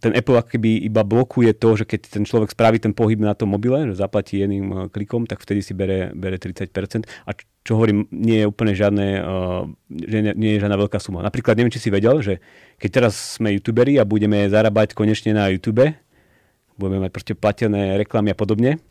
ten 0.04 0.12
Apple 0.12 0.36
akoby 0.36 0.84
iba 0.84 1.08
blokuje 1.08 1.56
to, 1.56 1.80
že 1.80 1.88
keď 1.88 2.20
ten 2.20 2.24
človek 2.28 2.52
spraví 2.52 2.84
ten 2.84 2.92
pohyb 2.92 3.24
na 3.24 3.32
tom 3.32 3.56
mobile, 3.56 3.88
že 3.88 4.04
zaplatí 4.04 4.44
jedným 4.44 4.66
uh, 4.68 4.78
klikom, 4.92 5.24
tak 5.24 5.40
vtedy 5.40 5.64
si 5.64 5.72
bere, 5.72 6.12
bere 6.12 6.36
30%. 6.36 6.68
A 7.24 7.32
čo, 7.32 7.46
čo 7.64 7.72
hovorím, 7.80 8.12
nie 8.12 8.44
je 8.44 8.50
úplne 8.52 8.76
žiadne, 8.76 9.08
uh, 9.24 9.64
že 9.88 10.18
nie, 10.20 10.34
nie 10.36 10.52
je 10.58 10.62
žiadna 10.68 10.76
veľká 10.76 11.00
suma. 11.00 11.24
Napríklad 11.24 11.56
neviem, 11.56 11.72
či 11.72 11.80
si 11.80 11.88
vedel, 11.88 12.20
že 12.20 12.44
keď 12.76 12.90
teraz 12.92 13.40
sme 13.40 13.56
youtuberi 13.56 13.96
a 13.96 14.04
budeme 14.04 14.52
zarábať 14.52 14.92
konečne 14.92 15.32
na 15.32 15.48
YouTube, 15.48 15.96
budeme 16.76 17.08
mať 17.08 17.12
proste 17.16 17.34
platené 17.34 17.96
reklamy 17.96 18.36
a 18.36 18.38
podobne, 18.38 18.84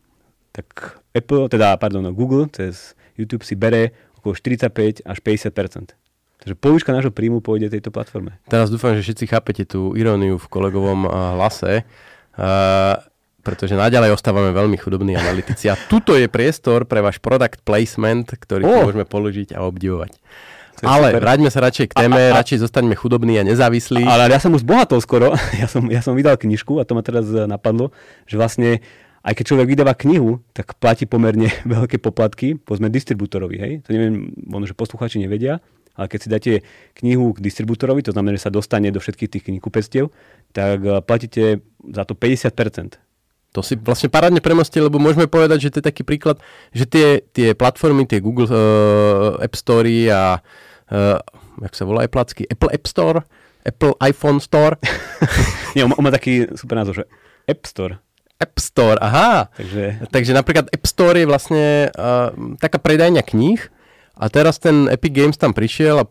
tak 0.57 1.05
Apple, 1.13 1.53
teda 1.53 1.77
pardon, 1.77 2.09
Google 2.17 2.49
cez 2.49 2.97
YouTube 3.21 3.45
si 3.45 3.53
bere 3.61 3.93
okolo 4.17 4.33
45 4.33 5.05
až 5.05 5.19
50%. 5.21 6.06
Takže 6.47 6.63
polovička 6.63 6.95
nášho 6.95 7.11
príjmu 7.11 7.43
pôjde 7.43 7.75
tejto 7.75 7.91
platforme. 7.91 8.39
Teraz 8.47 8.71
dúfam, 8.71 8.95
že 8.95 9.03
všetci 9.03 9.27
chápete 9.27 9.67
tú 9.67 9.99
iróniu 9.99 10.39
v 10.39 10.47
kolegovom 10.47 11.11
hlase, 11.11 11.83
uh, 11.83 13.03
pretože 13.43 13.75
naďalej 13.75 14.15
ostávame 14.15 14.55
veľmi 14.55 14.79
chudobní 14.79 15.19
analytici. 15.19 15.67
A 15.67 15.75
tuto 15.75 16.15
je 16.15 16.31
priestor 16.31 16.87
pre 16.87 17.03
váš 17.03 17.19
product 17.19 17.67
placement, 17.67 18.31
ktorý 18.31 18.63
oh. 18.63 18.87
môžeme 18.87 19.03
položiť 19.03 19.59
a 19.59 19.67
obdivovať. 19.67 20.23
Ale 20.87 21.11
super. 21.11 21.23
vráťme 21.27 21.51
sa 21.51 21.61
radšej 21.67 21.87
k 21.91 21.93
téme, 21.99 22.15
a, 22.15 22.31
a, 22.31 22.33
a, 22.37 22.37
radšej 22.39 22.63
zostaňme 22.63 22.95
chudobní 22.95 23.41
a 23.41 23.43
nezávislí. 23.43 24.07
Ale 24.07 24.31
ja 24.31 24.39
som 24.39 24.55
už 24.55 24.63
bohatol 24.63 25.03
skoro, 25.03 25.35
ja 25.63 25.67
som, 25.67 25.83
ja 25.91 25.99
som 25.99 26.15
vydal 26.15 26.39
knižku 26.39 26.79
a 26.79 26.87
to 26.87 26.95
ma 26.95 27.03
teraz 27.03 27.27
e, 27.27 27.43
napadlo, 27.51 27.91
že 28.31 28.39
vlastne 28.39 28.87
aj 29.27 29.35
keď 29.35 29.45
človek 29.51 29.67
vydáva 29.67 29.99
knihu, 29.99 30.39
tak 30.55 30.79
platí 30.79 31.11
pomerne 31.11 31.51
veľké 31.67 31.99
poplatky, 31.99 32.55
povedzme 32.55 32.87
distribútorovi, 32.87 33.57
hej? 33.59 33.73
To 33.83 33.91
neviem, 33.91 34.31
možno, 34.47 34.71
že 34.71 34.79
posluchači 34.79 35.19
nevedia, 35.19 35.59
ale 35.97 36.07
keď 36.13 36.19
si 36.21 36.29
dáte 36.29 36.53
knihu 37.01 37.33
k 37.33 37.43
distribútorovi, 37.43 38.05
to 38.05 38.13
znamená, 38.13 38.37
že 38.37 38.47
sa 38.47 38.53
dostane 38.53 38.93
do 38.93 39.01
všetkých 39.01 39.33
tých 39.33 39.45
knihkupectiev, 39.49 40.13
tak 40.53 40.79
eh, 40.85 41.01
platíte 41.01 41.65
za 41.81 42.05
to 42.05 42.13
50%. 42.13 43.01
To 43.57 43.65
si 43.65 43.73
vlastne 43.81 44.13
parádne 44.13 44.45
premostil, 44.45 44.85
lebo 44.85 45.01
môžeme 45.01 45.25
povedať, 45.25 45.65
že 45.65 45.73
to 45.73 45.79
je 45.81 45.89
taký 45.89 46.05
príklad, 46.05 46.37
že 46.77 46.85
tie, 46.85 47.25
tie 47.33 47.57
platformy, 47.57 48.05
tie 48.05 48.21
Google 48.21 48.45
uh, 48.53 49.41
App 49.41 49.57
Store 49.57 49.89
a 50.13 50.45
uh, 50.93 51.17
jak 51.65 51.73
sa 51.73 51.89
volá 51.89 52.05
placky, 52.05 52.45
Apple 52.53 52.69
App 52.69 52.85
Store, 52.85 53.25
Apple 53.65 53.97
iPhone 54.05 54.45
Store. 54.45 54.77
Nie, 55.73 55.89
on, 55.89 55.97
on 55.97 56.05
má 56.05 56.13
taký 56.13 56.53
super 56.53 56.77
názov, 56.77 57.01
že 57.01 57.05
App 57.49 57.65
Store. 57.65 57.97
App 58.37 58.61
Store, 58.61 59.01
aha. 59.01 59.49
Takže, 59.57 60.13
Takže 60.13 60.33
napríklad 60.37 60.69
App 60.69 60.85
Store 60.85 61.17
je 61.17 61.25
vlastne 61.25 61.89
uh, 61.97 62.37
taká 62.61 62.77
predajňa 62.77 63.25
kníh, 63.25 63.61
a 64.17 64.25
teraz 64.33 64.57
ten 64.57 64.89
Epic 64.89 65.13
Games 65.13 65.37
tam 65.37 65.53
prišiel 65.53 66.03
a 66.03 66.09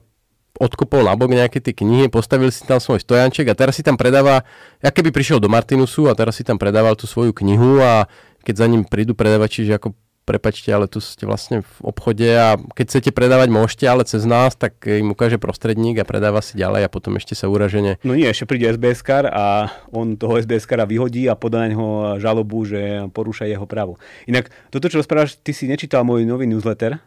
odkopol 0.56 1.04
nabok 1.04 1.36
nejaké 1.36 1.60
tie 1.60 1.76
knihy, 1.76 2.08
postavil 2.08 2.48
si 2.48 2.64
tam 2.64 2.80
svoj 2.80 3.04
stojanček 3.04 3.52
a 3.52 3.58
teraz 3.58 3.76
si 3.76 3.84
tam 3.84 4.00
predáva, 4.00 4.48
ja 4.80 4.90
keby 4.94 5.12
prišiel 5.12 5.44
do 5.44 5.52
Martinusu 5.52 6.08
a 6.08 6.16
teraz 6.16 6.40
si 6.40 6.48
tam 6.48 6.56
predával 6.56 6.96
tú 6.96 7.10
svoju 7.10 7.36
knihu 7.36 7.84
a 7.84 8.08
keď 8.46 8.64
za 8.64 8.68
ním 8.70 8.88
prídu 8.88 9.18
predavači, 9.18 9.68
že 9.68 9.76
ako 9.76 9.98
prepačte, 10.26 10.74
ale 10.74 10.90
tu 10.90 10.98
ste 10.98 11.30
vlastne 11.30 11.62
v 11.62 11.76
obchode 11.86 12.26
a 12.26 12.58
keď 12.58 12.86
chcete 12.90 13.10
predávať, 13.14 13.54
môžete, 13.54 13.86
ale 13.86 14.10
cez 14.10 14.26
nás, 14.26 14.58
tak 14.58 14.82
im 14.90 15.14
ukáže 15.14 15.38
prostredník 15.38 16.02
a 16.02 16.08
predáva 16.08 16.42
si 16.42 16.58
ďalej 16.58 16.90
a 16.90 16.90
potom 16.90 17.14
ešte 17.22 17.38
sa 17.38 17.46
uražene. 17.46 18.02
No 18.02 18.18
nie, 18.18 18.26
ešte 18.26 18.50
príde 18.50 18.74
SBS 18.74 19.06
a 19.30 19.70
on 19.94 20.18
toho 20.18 20.42
SBS 20.42 20.66
vyhodí 20.66 21.30
a 21.30 21.38
podá 21.38 21.62
na 21.64 21.70
neho 21.70 22.18
žalobu, 22.18 22.66
že 22.66 23.06
porúša 23.14 23.46
jeho 23.46 23.70
právo. 23.70 24.02
Inak 24.26 24.50
toto, 24.74 24.90
čo 24.90 24.98
rozprávaš, 24.98 25.38
ty 25.38 25.54
si 25.54 25.70
nečítal 25.70 26.02
môj 26.02 26.26
nový 26.26 26.50
newsletter, 26.50 26.98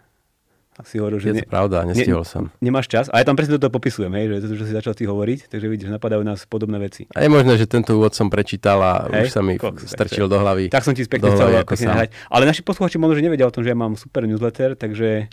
si 0.87 1.03
hovoril, 1.03 1.19
že... 1.19 1.35
Je 1.35 1.35
to 1.43 1.47
ne, 1.47 1.51
pravda, 1.51 1.83
nestihol 1.83 2.23
ne, 2.23 2.29
som. 2.29 2.43
Nemáš 2.63 2.87
čas? 2.87 3.11
A 3.11 3.19
ja 3.19 3.25
tam 3.27 3.35
presne 3.35 3.59
toto 3.59 3.73
popisujem, 3.75 4.13
hej, 4.15 4.39
že 4.39 4.47
to, 4.47 4.55
čo 4.59 4.65
si 4.69 4.75
začal 4.75 4.95
ty 4.95 5.09
hovoriť, 5.11 5.51
takže 5.51 5.67
vidíš, 5.67 5.91
napadajú 5.91 6.23
nás 6.23 6.47
podobné 6.47 6.79
veci. 6.79 7.11
A 7.17 7.27
je 7.27 7.31
možné, 7.31 7.59
že 7.59 7.67
tento 7.67 7.99
úvod 7.99 8.15
som 8.15 8.31
prečítal 8.31 8.79
a 8.79 8.93
hej? 9.11 9.27
už 9.27 9.31
sa 9.35 9.43
mi 9.43 9.59
Koks, 9.59 9.91
strčil 9.91 10.31
do 10.31 10.39
hlavy. 10.39 10.71
Tak 10.71 10.87
som 10.87 10.95
ti 10.95 11.03
pekne 11.09 11.35
chcel 11.35 11.51
hrať. 11.67 12.15
Ale 12.31 12.47
naši 12.47 12.63
posluchači 12.63 13.01
možno, 13.01 13.19
že 13.19 13.27
nevedia 13.27 13.49
o 13.49 13.53
tom, 13.55 13.67
že 13.67 13.75
ja 13.75 13.79
mám 13.79 13.99
super 13.99 14.23
newsletter, 14.29 14.79
takže 14.79 15.27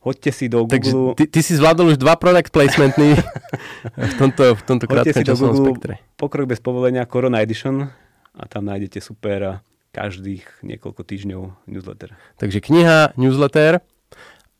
hoďte 0.00 0.30
si 0.32 0.48
do 0.48 0.64
Google. 0.64 1.16
ty, 1.16 1.28
ty 1.28 1.40
si 1.44 1.56
zvládol 1.56 1.94
už 1.94 1.96
dva 2.00 2.16
product 2.16 2.52
placementy 2.52 3.16
v 4.10 4.14
tomto, 4.16 4.56
v 4.56 4.62
tomto 4.64 4.84
krátkom 4.88 5.24
časovom 5.24 5.56
spektre. 5.56 6.00
Pokrok 6.16 6.48
bez 6.48 6.60
povolenia 6.60 7.04
Corona 7.04 7.44
Edition 7.44 7.88
a 8.36 8.42
tam 8.48 8.68
nájdete 8.68 9.00
super 9.04 9.60
každých 9.90 10.62
niekoľko 10.62 11.02
týždňov 11.02 11.42
newsletter. 11.66 12.14
Takže 12.38 12.58
kniha, 12.62 13.12
newsletter 13.18 13.82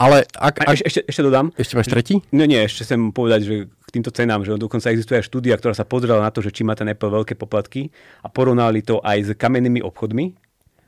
ale 0.00 0.25
ak, 0.33 0.54
ak... 0.64 0.80
Ešte, 0.80 1.04
ešte 1.04 1.21
dodám. 1.21 1.52
Ešte 1.61 1.76
máš 1.76 1.92
tretí? 1.92 2.25
No 2.33 2.49
nie, 2.49 2.57
ešte 2.64 2.88
chcem 2.88 3.12
povedať, 3.12 3.40
že 3.45 3.54
k 3.69 3.90
týmto 3.92 4.09
cenám, 4.09 4.40
že 4.40 4.57
dokonca 4.57 4.88
existuje 4.88 5.21
aj 5.21 5.28
štúdia, 5.28 5.61
ktorá 5.61 5.76
sa 5.76 5.85
pozrela 5.85 6.25
na 6.25 6.33
to, 6.33 6.40
že 6.40 6.57
či 6.57 6.64
má 6.64 6.73
ten 6.73 6.88
Apple 6.88 7.12
veľké 7.12 7.37
poplatky 7.37 7.92
a 8.25 8.33
porovnali 8.33 8.80
to 8.80 9.04
aj 9.04 9.19
s 9.21 9.30
kamennými 9.37 9.85
obchodmi 9.85 10.33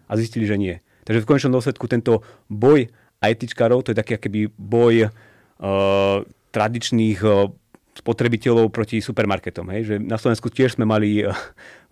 a 0.09 0.13
zistili, 0.17 0.49
že 0.49 0.57
nie. 0.57 0.81
Takže 1.05 1.21
v 1.21 1.29
konečnom 1.29 1.53
dôsledku 1.53 1.85
tento 1.93 2.25
boj 2.49 2.89
ITčkarov, 3.21 3.85
to 3.85 3.93
je 3.93 4.01
taký 4.01 4.17
akýby 4.17 4.49
boj 4.55 5.11
uh, 5.11 6.25
tradičných 6.55 7.21
uh, 7.21 7.53
spotrebiteľov 7.93 8.73
proti 8.73 9.05
supermarketom. 9.05 9.69
Hej? 9.77 9.83
Že 9.85 9.95
na 10.09 10.17
Slovensku 10.17 10.49
tiež 10.49 10.81
sme 10.81 10.89
mali 10.89 11.21
uh, 11.21 11.37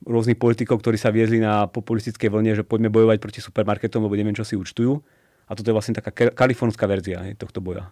rôznych 0.09 0.41
politikov, 0.41 0.81
ktorí 0.81 0.97
sa 0.97 1.13
viezli 1.13 1.37
na 1.37 1.69
populistické 1.69 2.33
vlne, 2.33 2.57
že 2.57 2.65
poďme 2.65 2.89
bojovať 2.89 3.19
proti 3.21 3.45
supermarketom, 3.45 4.09
lebo 4.09 4.17
neviem, 4.17 4.33
čo 4.33 4.47
si 4.47 4.57
účtujú 4.57 5.20
a 5.51 5.53
toto 5.59 5.67
je 5.67 5.75
vlastne 5.75 5.99
taká 5.99 6.31
kalifornská 6.31 6.87
verzia 6.87 7.27
hej, 7.27 7.35
tohto 7.35 7.59
boja. 7.59 7.91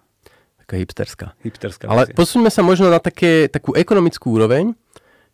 Taká 0.62 0.78
hipsterská. 0.78 1.26
hipsterská 1.42 1.90
Ale 1.90 2.14
posuňme 2.14 2.54
sa 2.54 2.62
možno 2.62 2.86
na 2.86 3.02
také, 3.02 3.50
takú 3.50 3.74
ekonomickú 3.74 4.38
úroveň, 4.38 4.78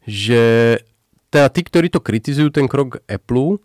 že 0.09 0.81
teda 1.28 1.52
tí, 1.52 1.61
ktorí 1.69 1.93
to 1.93 2.00
kritizujú, 2.00 2.49
ten 2.49 2.64
krok 2.64 3.04
Apple, 3.04 3.61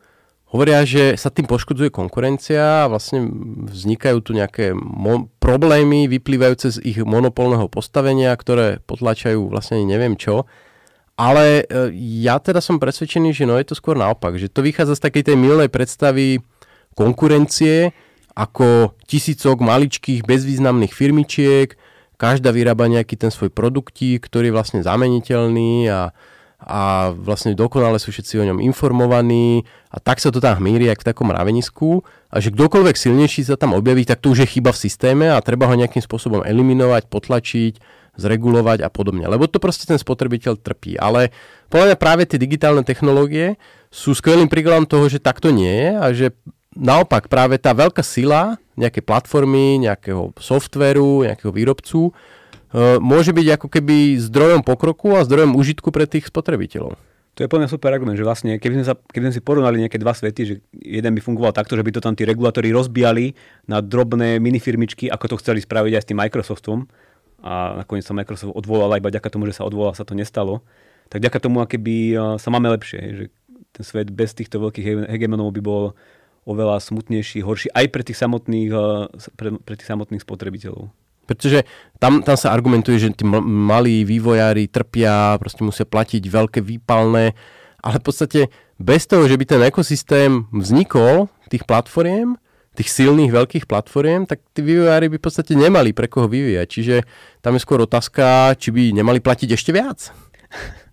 hovoria, 0.50 0.82
že 0.82 1.14
sa 1.16 1.30
tým 1.30 1.46
poškodzuje 1.46 1.94
konkurencia 1.94 2.84
a 2.84 2.90
vlastne 2.90 3.30
vznikajú 3.70 4.18
tu 4.26 4.34
nejaké 4.34 4.74
mo- 4.74 5.30
problémy 5.38 6.10
vyplývajúce 6.10 6.68
z 6.76 6.78
ich 6.84 6.98
monopolného 7.06 7.70
postavenia, 7.70 8.34
ktoré 8.34 8.82
potlačajú 8.84 9.46
vlastne 9.48 9.86
neviem 9.86 10.18
čo. 10.18 10.50
Ale 11.20 11.68
e, 11.70 11.94
ja 12.26 12.42
teda 12.42 12.64
som 12.64 12.82
presvedčený, 12.82 13.36
že 13.36 13.46
no 13.46 13.62
je 13.62 13.70
to 13.70 13.76
skôr 13.78 13.94
naopak, 13.94 14.42
že 14.42 14.50
to 14.50 14.66
vychádza 14.66 14.98
z 14.98 15.04
takej 15.06 15.24
tej 15.30 15.38
milnej 15.38 15.70
predstavy 15.70 16.42
konkurencie, 16.98 17.94
ako 18.40 18.96
tisícok 19.04 19.60
maličkých 19.60 20.24
bezvýznamných 20.24 20.96
firmičiek, 20.96 21.76
každá 22.16 22.56
vyrába 22.56 22.88
nejaký 22.88 23.20
ten 23.20 23.32
svoj 23.32 23.52
produktík, 23.52 24.24
ktorý 24.24 24.52
je 24.52 24.56
vlastne 24.56 24.80
zameniteľný 24.80 25.92
a, 25.92 26.16
a 26.64 27.12
vlastne 27.16 27.52
dokonale 27.52 28.00
sú 28.00 28.16
všetci 28.16 28.40
o 28.40 28.48
ňom 28.48 28.60
informovaní 28.64 29.68
a 29.92 30.00
tak 30.00 30.24
sa 30.24 30.32
to 30.32 30.40
tam 30.40 30.60
hmíri, 30.64 30.88
jak 30.88 31.04
v 31.04 31.08
takom 31.12 31.32
mravenisku 31.32 32.04
a 32.32 32.40
že 32.40 32.52
kdokoľvek 32.56 32.96
silnejší 32.96 33.44
sa 33.44 33.60
tam 33.60 33.76
objaví, 33.76 34.08
tak 34.08 34.24
to 34.24 34.32
už 34.32 34.48
je 34.48 34.52
chyba 34.60 34.72
v 34.72 34.82
systéme 34.88 35.28
a 35.32 35.40
treba 35.44 35.68
ho 35.68 35.76
nejakým 35.76 36.04
spôsobom 36.04 36.44
eliminovať, 36.44 37.12
potlačiť, 37.12 37.74
zregulovať 38.20 38.84
a 38.84 38.92
podobne. 38.92 39.24
Lebo 39.28 39.48
to 39.48 39.64
proste 39.64 39.88
ten 39.88 39.96
spotrebiteľ 39.96 40.60
trpí. 40.60 41.00
Ale 41.00 41.32
podľa 41.72 41.96
mňa 41.96 41.98
práve 41.98 42.28
tie 42.28 42.36
digitálne 42.36 42.84
technológie 42.84 43.56
sú 43.88 44.12
skvelým 44.12 44.52
príkladom 44.52 44.84
toho, 44.84 45.08
že 45.08 45.24
takto 45.24 45.56
nie 45.56 45.72
je 45.72 45.90
a 45.96 46.08
že 46.12 46.28
naopak 46.80 47.28
práve 47.28 47.60
tá 47.60 47.76
veľká 47.76 48.02
sila 48.02 48.56
nejakej 48.80 49.04
platformy, 49.04 49.84
nejakého 49.84 50.32
softveru, 50.40 51.28
nejakého 51.28 51.52
výrobcu 51.52 52.10
e, 52.10 52.12
môže 53.04 53.36
byť 53.36 53.60
ako 53.60 53.68
keby 53.68 54.16
zdrojom 54.24 54.64
pokroku 54.64 55.20
a 55.20 55.28
zdrojom 55.28 55.60
užitku 55.60 55.92
pre 55.92 56.08
tých 56.08 56.32
spotrebiteľov. 56.32 56.96
To 57.38 57.48
je 57.48 57.52
plne 57.52 57.72
super 57.72 57.96
argument, 57.96 58.20
že 58.20 58.28
vlastne 58.28 58.60
keby 58.60 58.82
sme, 58.82 58.86
sa, 58.88 58.96
keby 59.00 59.30
sme 59.30 59.36
si 59.36 59.44
porovnali 59.44 59.80
nejaké 59.80 59.96
dva 59.96 60.12
svety, 60.12 60.42
že 60.44 60.56
jeden 60.76 61.12
by 61.16 61.22
fungoval 61.24 61.56
takto, 61.56 61.76
že 61.76 61.84
by 61.84 61.92
to 61.96 62.04
tam 62.04 62.16
tí 62.16 62.28
regulátori 62.28 62.68
rozbijali 62.72 63.32
na 63.68 63.80
drobné 63.80 64.44
minifirmičky, 64.44 65.08
ako 65.08 65.36
to 65.36 65.40
chceli 65.40 65.64
spraviť 65.64 65.94
aj 65.96 66.04
s 66.04 66.10
tým 66.10 66.20
Microsoftom 66.20 66.88
a 67.40 67.84
nakoniec 67.84 68.04
sa 68.04 68.12
Microsoft 68.12 68.52
odvolal, 68.56 68.92
iba 69.00 69.08
ďaká 69.08 69.32
tomu, 69.32 69.48
že 69.48 69.56
sa 69.56 69.64
odvolal, 69.64 69.96
sa 69.96 70.04
to 70.04 70.20
nestalo, 70.20 70.68
tak 71.08 71.24
ďaká 71.24 71.40
tomu, 71.40 71.64
by 71.64 71.98
e, 72.12 72.16
sa 72.36 72.50
máme 72.52 72.68
lepšie, 72.76 73.00
že 73.16 73.24
ten 73.72 73.84
svet 73.88 74.12
bez 74.12 74.36
týchto 74.36 74.60
veľkých 74.60 75.08
hegemonov 75.08 75.56
by 75.56 75.62
bol 75.64 75.96
oveľa 76.50 76.82
smutnejší, 76.82 77.46
horší 77.46 77.70
aj 77.70 77.86
pre 77.94 78.02
tých 78.02 78.18
samotných, 78.18 78.70
eh, 78.74 79.06
pre, 79.38 79.50
pre 79.62 79.74
tých 79.78 79.90
samotných 79.90 80.26
spotrebiteľov. 80.26 80.90
Pretože 81.30 81.62
tam, 82.02 82.26
tam 82.26 82.34
sa 82.34 82.50
argumentuje, 82.50 82.98
že 82.98 83.14
tí 83.14 83.22
malí 83.30 84.02
vývojári 84.02 84.66
trpia, 84.66 85.38
proste 85.38 85.62
musia 85.62 85.86
platiť 85.86 86.26
veľké 86.26 86.58
výpalné 86.66 87.38
ale 87.84 87.96
v 88.00 88.06
podstate 88.06 88.42
bez 88.80 89.08
toho, 89.08 89.28
že 89.28 89.36
by 89.40 89.46
ten 89.48 89.62
ekosystém 89.64 90.48
vznikol, 90.52 91.32
tých 91.48 91.64
platformiem, 91.64 92.36
tých 92.76 92.92
silných 92.92 93.32
veľkých 93.32 93.66
platformiem, 93.68 94.24
tak 94.24 94.40
tí 94.56 94.64
vývojári 94.64 95.12
by 95.12 95.18
v 95.20 95.26
podstate 95.26 95.52
nemali 95.56 95.92
pre 95.92 96.08
koho 96.08 96.32
vyvíjať. 96.32 96.68
Čiže 96.70 96.96
tam 97.44 97.56
je 97.56 97.64
skôr 97.64 97.84
otázka, 97.84 98.56
či 98.56 98.72
by 98.72 98.96
nemali 98.96 99.20
platiť 99.20 99.50
ešte 99.52 99.76
viac. 99.76 100.12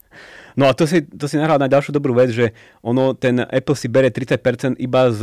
No 0.56 0.66
a 0.66 0.72
to 0.72 0.88
si, 0.88 1.04
to 1.04 1.28
si 1.28 1.36
nahral 1.36 1.60
na 1.60 1.68
ďalšiu 1.68 1.92
dobrú 1.92 2.16
vec, 2.16 2.32
že 2.32 2.56
ono, 2.80 3.12
ten 3.12 3.44
Apple 3.44 3.76
si 3.76 3.92
bere 3.92 4.08
30% 4.08 4.80
iba 4.80 5.12
z 5.12 5.22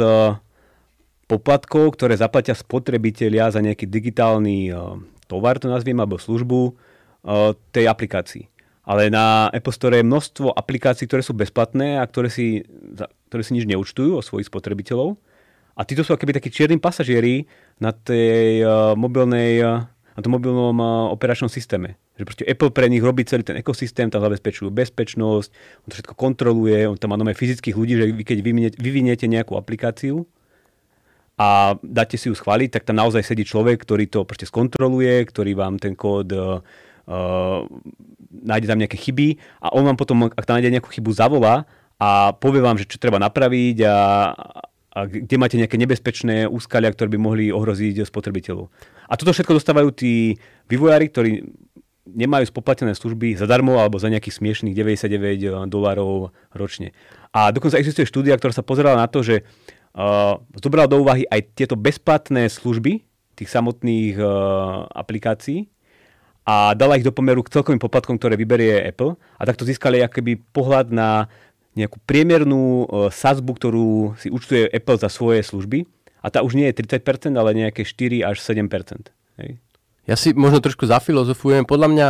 poplatkov, 1.25 1.98
ktoré 1.98 2.13
zaplatia 2.13 2.54
spotrebitelia 2.54 3.50
za 3.50 3.58
nejaký 3.58 3.90
digitálny 3.90 4.70
tovar, 5.25 5.58
to 5.58 5.74
nazviem, 5.74 5.98
alebo 5.98 6.22
službu 6.22 6.78
tej 7.74 7.90
aplikácii. 7.90 8.46
Ale 8.84 9.08
na 9.08 9.48
Apple 9.50 9.74
Store 9.74 9.96
je 9.98 10.06
množstvo 10.06 10.54
aplikácií, 10.54 11.08
ktoré 11.08 11.24
sú 11.24 11.34
bezplatné 11.34 11.98
a 11.98 12.06
ktoré 12.06 12.28
si, 12.28 12.68
ktoré 13.32 13.42
si 13.42 13.56
nič 13.56 13.66
neúčtujú 13.66 14.20
o 14.20 14.22
svojich 14.22 14.52
spotrebiteľov. 14.52 15.16
A 15.74 15.82
títo 15.88 16.06
sú 16.06 16.13
akoby 16.13 16.38
takí 16.38 16.54
čierni 16.54 16.78
pasažieri 16.78 17.50
na 17.82 17.90
tej 17.90 18.62
mobilnej, 18.94 19.63
na 20.13 20.22
tom 20.22 20.38
mobilnom 20.38 20.77
operačnom 21.13 21.50
systéme. 21.50 21.98
Že 22.17 22.24
proste 22.25 22.43
Apple 22.46 22.70
pre 22.70 22.86
nich 22.89 23.01
robí 23.01 23.25
celý 23.25 23.41
ten 23.41 23.58
ekosystém, 23.58 24.13
tam 24.13 24.22
zabezpečujú 24.22 24.70
bezpečnosť, 24.70 25.50
on 25.84 25.88
to 25.89 25.96
všetko 25.98 26.13
kontroluje, 26.13 26.86
on 26.86 26.98
tam 26.98 27.13
má 27.13 27.17
nové 27.17 27.34
fyzických 27.34 27.74
ľudí, 27.74 27.93
že 27.98 28.05
vy 28.13 28.24
keď 28.24 28.38
vyviniete 28.77 29.25
nejakú 29.25 29.58
aplikáciu 29.58 30.29
a 31.34 31.74
dáte 31.82 32.13
si 32.22 32.29
ju 32.29 32.36
schváliť, 32.38 32.70
tak 32.70 32.86
tam 32.86 33.01
naozaj 33.01 33.25
sedí 33.25 33.41
človek, 33.41 33.82
ktorý 33.82 34.05
to 34.05 34.22
proste 34.22 34.46
skontroluje, 34.46 35.25
ktorý 35.25 35.58
vám 35.58 35.82
ten 35.82 35.98
kód 35.98 36.29
uh, 36.29 36.62
nájde 38.43 38.67
tam 38.70 38.79
nejaké 38.79 38.98
chyby 39.01 39.41
a 39.65 39.74
on 39.74 39.84
vám 39.89 39.98
potom, 39.98 40.29
ak 40.29 40.46
tam 40.46 40.62
nájde 40.62 40.77
nejakú 40.77 40.93
chybu, 40.93 41.10
zavolá 41.10 41.65
a 41.98 42.38
povie 42.38 42.62
vám, 42.62 42.77
že 42.77 42.89
čo 42.89 43.01
treba 43.01 43.17
napraviť 43.17 43.77
a, 43.86 43.96
a 44.94 45.10
kde 45.10 45.36
máte 45.42 45.58
nejaké 45.58 45.82
nebezpečné 45.82 46.46
úskalia, 46.46 46.94
ktoré 46.94 47.10
by 47.18 47.20
mohli 47.20 47.46
ohroziť 47.50 48.06
spotrebiteľov. 48.06 48.70
A 49.10 49.18
toto 49.18 49.34
všetko 49.34 49.58
dostávajú 49.58 49.90
tí 49.90 50.38
vývojári, 50.70 51.10
ktorí 51.10 51.42
nemajú 52.06 52.52
spoplatené 52.52 52.94
služby 52.94 53.40
zadarmo 53.40 53.80
alebo 53.80 53.98
za 53.98 54.12
nejakých 54.12 54.38
smiešných 54.38 54.76
99 54.78 55.10
eh, 55.10 55.54
dolárov 55.66 56.30
ročne. 56.54 56.94
A 57.34 57.50
dokonca 57.50 57.82
existuje 57.82 58.06
štúdia, 58.06 58.38
ktorá 58.38 58.54
sa 58.54 58.62
pozerala 58.62 59.02
na 59.02 59.10
to, 59.10 59.26
že 59.26 59.42
uh, 59.98 60.38
zobrala 60.62 60.86
do 60.86 61.02
úvahy 61.02 61.26
aj 61.26 61.58
tieto 61.58 61.74
bezplatné 61.74 62.46
služby 62.46 63.02
tých 63.34 63.50
samotných 63.50 64.22
uh, 64.22 64.86
aplikácií 64.94 65.66
a 66.46 66.78
dala 66.78 67.02
ich 67.02 67.08
do 67.08 67.10
pomeru 67.10 67.42
k 67.42 67.50
celkovým 67.50 67.82
poplatkom, 67.82 68.22
ktoré 68.22 68.38
vyberie 68.38 68.86
Apple 68.86 69.18
a 69.18 69.42
takto 69.50 69.66
získali 69.66 70.04
akoby 70.06 70.38
pohľad 70.54 70.94
na 70.94 71.26
nejakú 71.74 71.98
priemernú 72.06 72.86
uh, 72.86 73.10
sazbu, 73.10 73.58
ktorú 73.58 73.89
si 74.18 74.30
účtuje 74.30 74.70
Apple 74.70 75.01
za 75.01 75.10
svoje 75.10 75.42
služby 75.42 75.89
a 76.24 76.32
tá 76.32 76.39
už 76.39 76.56
nie 76.56 76.72
je 76.72 76.80
30%, 76.80 77.36
ale 77.36 77.51
nejaké 77.51 77.84
4 77.84 78.24
až 78.24 78.39
7%. 78.39 79.12
Hej. 79.42 79.60
Ja 80.08 80.15
si 80.15 80.32
možno 80.36 80.60
trošku 80.63 80.88
zafilozofujem. 80.88 81.68
Podľa 81.68 81.88
mňa 81.92 82.08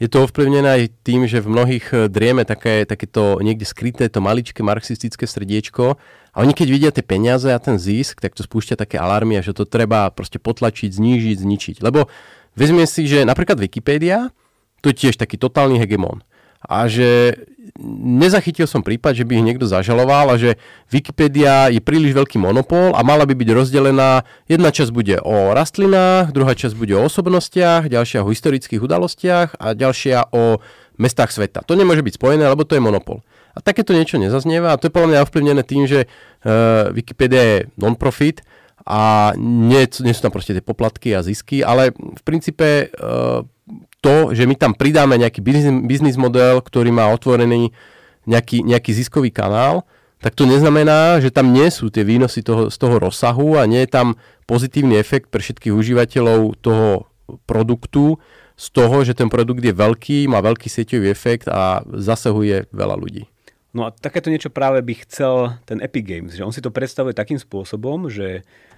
je 0.00 0.08
to 0.08 0.24
ovplyvnené 0.24 0.68
aj 0.68 0.82
tým, 1.04 1.28
že 1.28 1.44
v 1.44 1.52
mnohých 1.52 1.86
e, 1.92 1.96
drieme 2.08 2.48
také, 2.48 2.88
takéto 2.88 3.36
niekde 3.44 3.68
skryté 3.68 4.08
to 4.08 4.24
maličké 4.24 4.64
marxistické 4.64 5.28
srdiečko 5.28 6.00
a 6.32 6.36
oni 6.40 6.56
keď 6.56 6.68
vidia 6.72 6.90
tie 6.92 7.04
peniaze 7.04 7.52
a 7.52 7.60
ten 7.60 7.76
zisk, 7.76 8.24
tak 8.24 8.32
to 8.32 8.40
spúšťa 8.40 8.80
také 8.80 8.96
alarmy 8.96 9.36
že 9.44 9.52
to 9.52 9.68
treba 9.68 10.08
proste 10.08 10.40
potlačiť, 10.40 10.88
znížiť, 10.88 11.36
zničiť. 11.44 11.76
Lebo 11.84 12.08
vezme 12.56 12.88
si, 12.88 13.04
že 13.04 13.28
napríklad 13.28 13.60
Wikipedia, 13.60 14.32
to 14.80 14.88
je 14.88 14.96
tiež 15.04 15.20
taký 15.20 15.36
totálny 15.36 15.76
hegemon 15.76 16.24
a 16.60 16.84
že 16.88 17.40
nezachytil 18.04 18.68
som 18.68 18.84
prípad, 18.84 19.16
že 19.16 19.24
by 19.24 19.40
ich 19.40 19.46
niekto 19.46 19.64
zažaloval 19.64 20.32
a 20.32 20.36
že 20.36 20.60
Wikipedia 20.92 21.72
je 21.72 21.80
príliš 21.80 22.12
veľký 22.12 22.36
monopol 22.36 22.92
a 22.92 23.00
mala 23.00 23.24
by 23.24 23.32
byť 23.32 23.48
rozdelená. 23.56 24.26
Jedna 24.44 24.68
časť 24.68 24.92
bude 24.92 25.16
o 25.24 25.56
rastlinách, 25.56 26.36
druhá 26.36 26.52
časť 26.52 26.76
bude 26.76 26.92
o 26.96 27.06
osobnostiach, 27.08 27.88
ďalšia 27.88 28.20
o 28.20 28.30
historických 28.30 28.84
udalostiach 28.84 29.56
a 29.56 29.72
ďalšia 29.72 30.28
o 30.34 30.60
mestách 31.00 31.32
sveta. 31.32 31.64
To 31.64 31.72
nemôže 31.72 32.04
byť 32.04 32.20
spojené, 32.20 32.44
lebo 32.44 32.68
to 32.68 32.76
je 32.76 32.84
monopol. 32.84 33.24
A 33.56 33.64
takéto 33.64 33.96
niečo 33.96 34.20
nezaznieva 34.20 34.76
a 34.76 34.78
to 34.78 34.92
je 34.92 34.94
podľa 34.94 35.08
mňa 35.16 35.24
ovplyvnené 35.24 35.62
tým, 35.64 35.88
že 35.88 36.06
uh, 36.06 36.92
Wikipedia 36.92 37.42
je 37.42 37.58
non-profit 37.80 38.44
a 38.84 39.32
nie, 39.36 39.84
nie 40.04 40.14
sú 40.14 40.20
tam 40.28 40.32
proste 40.32 40.56
tie 40.56 40.64
poplatky 40.64 41.16
a 41.16 41.24
zisky, 41.24 41.64
ale 41.64 41.92
v 41.96 42.22
princípe 42.22 42.92
uh, 42.92 43.44
to, 44.00 44.32
že 44.32 44.48
my 44.48 44.56
tam 44.56 44.72
pridáme 44.72 45.20
nejaký 45.20 45.44
biznis 45.84 46.16
model, 46.16 46.64
ktorý 46.64 46.88
má 46.92 47.08
otvorený 47.12 47.72
nejaký, 48.24 48.64
nejaký 48.64 48.90
ziskový 48.96 49.28
kanál, 49.32 49.84
tak 50.20 50.36
to 50.36 50.44
neznamená, 50.44 51.16
že 51.20 51.32
tam 51.32 51.52
nie 51.52 51.68
sú 51.72 51.88
tie 51.88 52.04
výnosy 52.04 52.44
toho, 52.44 52.68
z 52.68 52.76
toho 52.76 53.00
rozsahu 53.00 53.56
a 53.56 53.64
nie 53.64 53.80
je 53.88 53.90
tam 53.92 54.20
pozitívny 54.44 55.00
efekt 55.00 55.32
pre 55.32 55.40
všetkých 55.40 55.72
užívateľov 55.72 56.60
toho 56.60 57.08
produktu 57.48 58.20
z 58.60 58.66
toho, 58.76 59.00
že 59.00 59.16
ten 59.16 59.32
produkt 59.32 59.64
je 59.64 59.72
veľký, 59.72 60.28
má 60.28 60.44
veľký 60.44 60.68
sieťový 60.68 61.08
efekt 61.08 61.48
a 61.48 61.80
zasahuje 61.88 62.68
veľa 62.68 62.96
ľudí. 63.00 63.24
No 63.72 63.88
a 63.88 63.94
takéto 63.94 64.28
niečo 64.28 64.52
práve 64.52 64.84
by 64.84 64.94
chcel 65.08 65.56
ten 65.64 65.80
Epic 65.80 66.04
Games, 66.04 66.36
že 66.36 66.44
on 66.44 66.52
si 66.52 66.60
to 66.60 66.74
predstavuje 66.74 67.16
takým 67.16 67.38
spôsobom, 67.40 68.12
že 68.12 68.42
uh, 68.42 68.70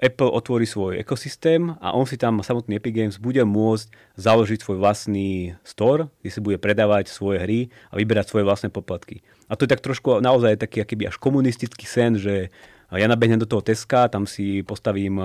Apple 0.00 0.32
otvorí 0.32 0.64
svoj 0.64 0.96
ekosystém 0.96 1.76
a 1.76 1.92
on 1.92 2.08
si 2.08 2.16
tam, 2.16 2.40
samotný 2.40 2.80
Epic 2.80 2.96
Games, 2.96 3.20
bude 3.20 3.44
môcť 3.44 4.16
založiť 4.16 4.64
svoj 4.64 4.80
vlastný 4.80 5.60
store, 5.60 6.08
kde 6.24 6.30
si 6.32 6.40
bude 6.40 6.56
predávať 6.56 7.12
svoje 7.12 7.36
hry 7.44 7.60
a 7.92 8.00
vyberať 8.00 8.32
svoje 8.32 8.48
vlastné 8.48 8.72
poplatky. 8.72 9.20
A 9.52 9.56
to 9.56 9.68
je 9.68 9.72
tak 9.76 9.84
trošku 9.84 10.24
naozaj 10.24 10.56
taký 10.56 10.80
akýby 10.80 11.12
až 11.12 11.20
komunistický 11.20 11.84
sen, 11.84 12.16
že 12.16 12.48
ja 12.92 13.08
nabehnem 13.08 13.40
do 13.40 13.48
toho 13.48 13.64
Teska, 13.64 14.08
tam 14.08 14.28
si 14.28 14.60
postavím 14.64 15.16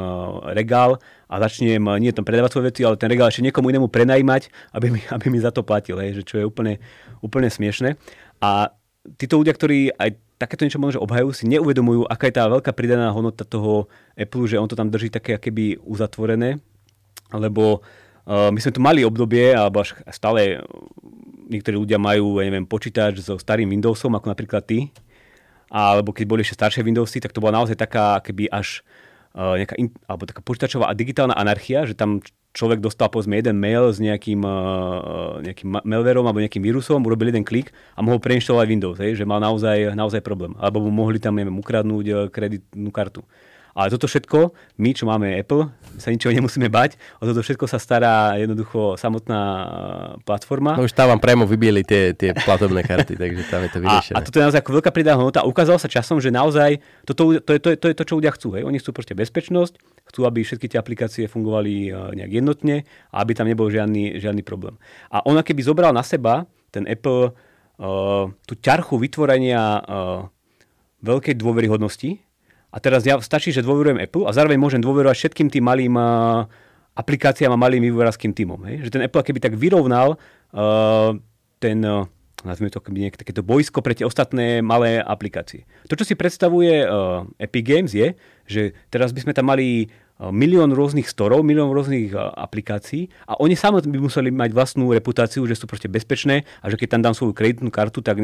regál 0.55 0.99
a 1.27 1.35
začnem 1.43 1.83
nie 1.99 2.15
tam 2.15 2.23
predávať 2.23 2.51
svoje 2.55 2.67
veci, 2.71 2.81
ale 2.87 2.99
ten 2.99 3.11
regál 3.11 3.27
ešte 3.27 3.43
niekomu 3.43 3.71
inému 3.71 3.87
prenajímať, 3.91 4.51
aby 4.75 4.87
mi, 4.91 5.01
aby 5.15 5.25
mi 5.31 5.39
za 5.39 5.55
to 5.55 5.63
platil, 5.63 5.99
hej, 6.03 6.19
že 6.19 6.23
čo 6.27 6.35
je 6.39 6.47
úplne, 6.47 6.83
úplne 7.23 7.47
smiešne. 7.47 7.95
A 8.43 8.75
títo 9.15 9.39
ľudia, 9.39 9.55
ktorí 9.55 9.95
aj 9.95 10.26
takéto 10.38 10.63
niečo 10.63 10.78
možno 10.78 11.02
obhajujú, 11.02 11.34
si 11.34 11.45
neuvedomujú, 11.50 12.06
aká 12.06 12.30
je 12.30 12.38
tá 12.38 12.45
veľká 12.45 12.71
pridaná 12.78 13.10
hodnota 13.10 13.41
toho 13.41 13.89
Apple, 14.13 14.45
že 14.45 14.62
on 14.62 14.69
to 14.69 14.78
tam 14.78 14.93
drží 14.93 15.10
také 15.10 15.41
keby 15.41 15.82
uzatvorené, 15.82 16.62
lebo 17.34 17.82
uh, 17.82 18.54
my 18.54 18.60
sme 18.62 18.71
tu 18.73 18.82
mali 18.82 19.02
obdobie, 19.02 19.58
alebo 19.58 19.82
až 19.82 19.97
stále 20.13 20.62
niektorí 21.50 21.76
ľudia 21.76 21.97
majú, 21.97 22.38
ja 22.38 22.45
neviem, 22.45 22.69
počítač 22.69 23.19
so 23.26 23.41
starým 23.41 23.73
Windowsom, 23.73 24.13
ako 24.13 24.30
napríklad 24.30 24.62
ty, 24.62 24.93
alebo 25.67 26.13
keď 26.13 26.26
boli 26.30 26.41
ešte 26.45 26.62
staršie 26.62 26.86
Windowsy, 26.86 27.19
tak 27.19 27.34
to 27.34 27.41
bola 27.43 27.60
naozaj 27.60 27.76
taká 27.76 28.21
keby 28.21 28.47
až 28.54 28.86
uh, 29.34 29.58
nejaká, 29.58 29.76
in, 29.76 29.89
alebo 30.06 30.30
taká 30.30 30.45
počítačová 30.45 30.88
a 30.88 30.95
digitálna 30.95 31.34
anarchia, 31.34 31.84
že 31.84 31.97
tam 31.97 32.21
človek 32.57 32.81
dostal 32.81 33.13
povedzme 33.13 33.37
jeden 33.37 33.61
mail 33.61 33.93
s 33.93 34.01
nejakým, 34.01 34.41
uh, 34.41 35.37
nejakým 35.45 35.85
malwareom 35.85 36.25
alebo 36.25 36.41
nejakým 36.41 36.65
vírusom, 36.65 37.05
urobil 37.05 37.29
jeden 37.29 37.45
klik 37.45 37.69
a 37.93 38.01
mohol 38.01 38.17
preinštalovať 38.17 38.65
Windows, 38.65 38.97
hej, 38.97 39.13
že 39.13 39.29
mal 39.29 39.37
naozaj, 39.37 39.93
naozaj 39.93 40.25
problém. 40.25 40.57
Alebo 40.57 40.81
mu 40.81 40.89
mohli 40.89 41.21
tam 41.21 41.37
neviem, 41.37 41.53
ukradnúť 41.53 42.05
uh, 42.09 42.17
kreditnú 42.33 42.89
kartu. 42.89 43.21
Ale 43.77 43.93
toto 43.93 44.09
všetko, 44.09 44.57
my, 44.81 44.89
čo 44.89 45.05
máme 45.05 45.37
Apple, 45.37 45.69
sa 46.01 46.09
ničoho 46.09 46.33
nemusíme 46.33 46.65
bať. 46.65 46.97
O 47.21 47.29
toto 47.29 47.45
všetko 47.45 47.69
sa 47.69 47.77
stará 47.77 48.33
jednoducho 48.33 48.97
samotná 48.97 49.41
platforma. 50.25 50.73
No 50.73 50.89
už 50.89 50.97
tam 50.97 51.13
vám 51.13 51.21
priamo 51.21 51.45
vybieli 51.45 51.85
tie, 51.85 52.17
tie 52.17 52.33
platobné 52.33 52.81
karty, 52.81 53.13
takže 53.21 53.45
tam 53.53 53.61
je 53.61 53.69
to 53.69 53.77
vyriešené. 53.85 54.17
A, 54.17 54.19
a 54.21 54.25
toto 54.25 54.41
je 54.41 54.45
naozaj 54.49 54.65
ako 54.65 54.81
veľká 54.81 54.89
pridaná 54.89 55.21
hodnota. 55.21 55.45
Ukázalo 55.45 55.77
sa 55.77 55.85
časom, 55.85 56.17
že 56.17 56.33
naozaj 56.33 56.81
toto, 57.05 57.37
to, 57.37 57.51
je, 57.53 57.59
to, 57.61 57.69
je, 57.69 57.77
to 57.77 57.85
je 57.93 57.95
to, 58.01 58.03
čo 58.09 58.17
ľudia 58.17 58.33
chcú. 58.33 58.57
Hej. 58.57 58.65
Oni 58.65 58.81
chcú 58.81 58.97
proste 58.97 59.13
bezpečnosť, 59.13 59.77
chcú, 60.07 60.23
aby 60.23 60.41
všetky 60.41 60.71
tie 60.71 60.79
aplikácie 60.79 61.27
fungovali 61.27 61.91
nejak 61.91 62.31
jednotne 62.31 62.87
a 63.11 63.21
aby 63.21 63.35
tam 63.35 63.51
nebol 63.51 63.67
žiadny, 63.67 64.17
žiadny 64.17 64.41
problém. 64.41 64.79
A 65.11 65.21
ona 65.27 65.43
keby 65.43 65.61
zobral 65.61 65.91
na 65.91 66.01
seba, 66.01 66.47
ten 66.71 66.87
Apple, 66.87 67.31
uh, 67.31 68.25
tú 68.47 68.53
ťarchu 68.55 68.95
vytvorenia 68.99 69.61
uh, 69.83 70.27
veľkej 71.03 71.35
dôveryhodnosti, 71.35 72.23
a 72.67 72.77
teraz 72.83 73.07
ja 73.07 73.15
stačí, 73.23 73.55
že 73.55 73.63
dôverujem 73.63 73.97
Apple 73.97 74.27
a 74.27 74.35
zároveň 74.35 74.59
môžem 74.59 74.83
dôverovať 74.83 75.15
všetkým 75.15 75.47
tým 75.47 75.63
malým 75.63 75.95
uh, 75.95 76.43
aplikáciám 76.99 77.55
a 77.55 77.57
malým 77.57 77.79
vývojárským 77.89 78.35
týmom. 78.35 78.59
Že 78.83 78.91
ten 78.91 79.01
Apple 79.07 79.23
keby 79.23 79.39
tak 79.39 79.53
vyrovnal 79.55 80.19
uh, 80.51 81.15
ten, 81.63 81.79
uh, 81.81 82.05
nazvime 82.45 82.69
to 82.69 82.84
nejaké 82.91 83.17
takéto 83.17 83.41
bojsko 83.41 83.82
pre 83.82 83.97
tie 83.97 84.06
ostatné 84.06 84.62
malé 84.62 85.02
aplikácie. 85.02 85.65
To, 85.89 85.97
čo 85.97 86.06
si 86.06 86.13
predstavuje 86.13 86.86
uh, 86.86 87.26
Epic 87.41 87.63
Games 87.65 87.91
je, 87.93 88.13
že 88.45 88.78
teraz 88.93 89.10
by 89.15 89.26
sme 89.26 89.34
tam 89.34 89.50
mali 89.50 89.89
milión 90.17 90.73
rôznych 90.73 91.06
storov, 91.06 91.45
milión 91.45 91.69
rôznych 91.69 92.10
aplikácií 92.17 93.13
a 93.30 93.38
oni 93.38 93.54
sami 93.54 93.86
by 93.86 94.00
museli 94.02 94.34
mať 94.34 94.50
vlastnú 94.50 94.89
reputáciu, 94.89 95.45
že 95.45 95.54
sú 95.54 95.69
proste 95.69 95.86
bezpečné 95.86 96.41
a 96.65 96.73
že 96.73 96.78
keď 96.78 96.97
tam 96.97 97.02
dám 97.06 97.13
svoju 97.13 97.38
kreditnú 97.38 97.69
kartu, 97.69 98.02
tak 98.02 98.17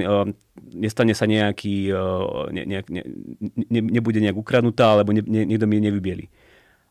nestane 0.74 1.14
sa 1.14 1.30
nejaký, 1.30 1.94
uh, 1.94 2.50
ne, 2.50 2.66
ne, 2.66 2.80
ne, 2.90 3.82
nebude 3.94 4.18
nejak 4.18 4.34
ukradnutá, 4.34 4.98
alebo 4.98 5.14
ne, 5.14 5.22
ne, 5.22 5.46
niekto 5.46 5.70
mi 5.70 5.78
nevybieli. 5.78 6.34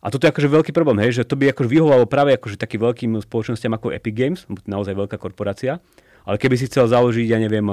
A 0.02 0.10
toto 0.10 0.26
je 0.26 0.34
akože 0.34 0.50
veľký 0.50 0.70
problém, 0.74 0.98
hej, 1.02 1.22
že 1.22 1.26
to 1.26 1.38
by 1.38 1.50
akože 1.50 1.70
vyhovalo 1.70 2.06
práve 2.06 2.34
akože 2.34 2.58
takým 2.58 2.82
veľkým 2.82 3.10
spoločnosťam 3.22 3.74
ako 3.78 3.94
Epic 3.94 4.14
Games, 4.14 4.46
naozaj 4.66 4.94
veľká 4.98 5.18
korporácia, 5.18 5.82
ale 6.22 6.36
keby 6.38 6.54
si 6.58 6.68
chcel 6.70 6.86
založiť, 6.86 7.26
ja 7.26 7.38
neviem, 7.42 7.66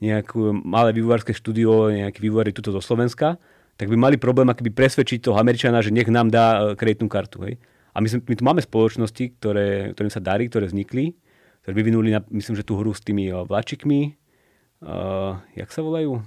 nejaké 0.00 0.32
malé 0.64 0.96
vývojárske 0.96 1.36
štúdio, 1.36 1.92
nejaký 1.92 2.24
vývojári 2.24 2.56
tuto 2.56 2.72
zo 2.72 2.80
Slovenska, 2.80 3.36
tak 3.76 3.88
by 3.88 3.96
mali 3.96 4.16
problém 4.20 4.48
akoby 4.48 4.72
presvedčiť 4.72 5.24
toho 5.24 5.40
Američana, 5.40 5.80
že 5.80 5.88
nech 5.88 6.08
nám 6.08 6.28
dá 6.28 6.44
e, 6.52 6.58
kreditnú 6.76 7.08
kartu. 7.08 7.40
Hej. 7.48 7.56
A 7.96 8.04
my, 8.04 8.08
sme, 8.12 8.20
my 8.28 8.34
tu 8.36 8.42
máme 8.44 8.60
spoločnosti, 8.60 9.40
ktoré, 9.40 9.96
ktorým 9.96 10.12
sa 10.12 10.20
darí, 10.20 10.52
ktoré 10.52 10.68
vznikli, 10.68 11.16
ktoré 11.64 11.72
vyvinuli, 11.72 12.12
na, 12.12 12.20
myslím, 12.28 12.60
že 12.60 12.64
tú 12.68 12.76
hru 12.76 12.92
s 12.92 13.00
tými 13.00 13.32
uh, 13.32 13.48
vláčikmi, 13.48 14.20
uh, 14.84 15.40
jak 15.56 15.72
sa 15.72 15.80
volajú? 15.80 16.20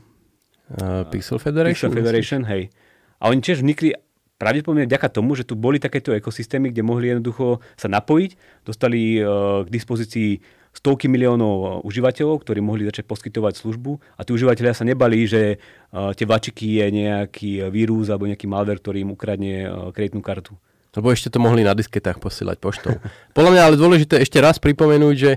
Uh, 0.73 1.06
Pixel 1.13 1.38
Federation? 1.38 1.93
Pixel 1.93 1.93
Federation, 1.93 2.41
hej. 2.49 2.73
A 3.21 3.30
oni 3.30 3.39
tiež 3.39 3.63
vznikli 3.63 3.95
pravdepodobne 4.41 4.89
vďaka 4.89 5.08
tomu, 5.13 5.38
že 5.38 5.47
tu 5.47 5.56
boli 5.56 5.80
takéto 5.80 6.12
ekosystémy, 6.12 6.73
kde 6.73 6.84
mohli 6.84 7.13
jednoducho 7.13 7.63
sa 7.78 7.88
napojiť, 7.88 8.65
dostali 8.65 9.21
uh, 9.21 9.63
k 9.63 9.69
dispozícii 9.71 10.30
stovky 10.73 11.07
miliónov 11.07 11.55
uh, 11.55 11.67
užívateľov, 11.86 12.43
ktorí 12.43 12.59
mohli 12.59 12.89
začať 12.89 13.05
poskytovať 13.05 13.53
službu 13.62 14.01
a 14.17 14.21
tí 14.25 14.33
užívateľia 14.33 14.73
sa 14.73 14.83
nebali, 14.83 15.23
že 15.29 15.57
uh, 15.57 16.12
tie 16.17 16.25
vačiky 16.25 16.81
je 16.81 16.86
nejaký 16.89 17.51
vírus 17.69 18.09
alebo 18.09 18.25
nejaký 18.25 18.49
malware, 18.49 18.81
ktorý 18.81 19.05
im 19.05 19.13
ukradne 19.13 19.53
kreditnú 19.93 20.19
kartu. 20.19 20.57
Lebo 20.93 21.09
ešte 21.09 21.33
to 21.33 21.41
mohli 21.41 21.65
na 21.65 21.73
disketách 21.73 22.21
posielať 22.21 22.57
poštou. 22.62 22.93
Podľa 23.38 23.51
mňa 23.53 23.62
ale 23.65 23.75
dôležité 23.81 24.21
ešte 24.21 24.38
raz 24.38 24.62
pripomenúť, 24.62 25.15
že 25.17 25.31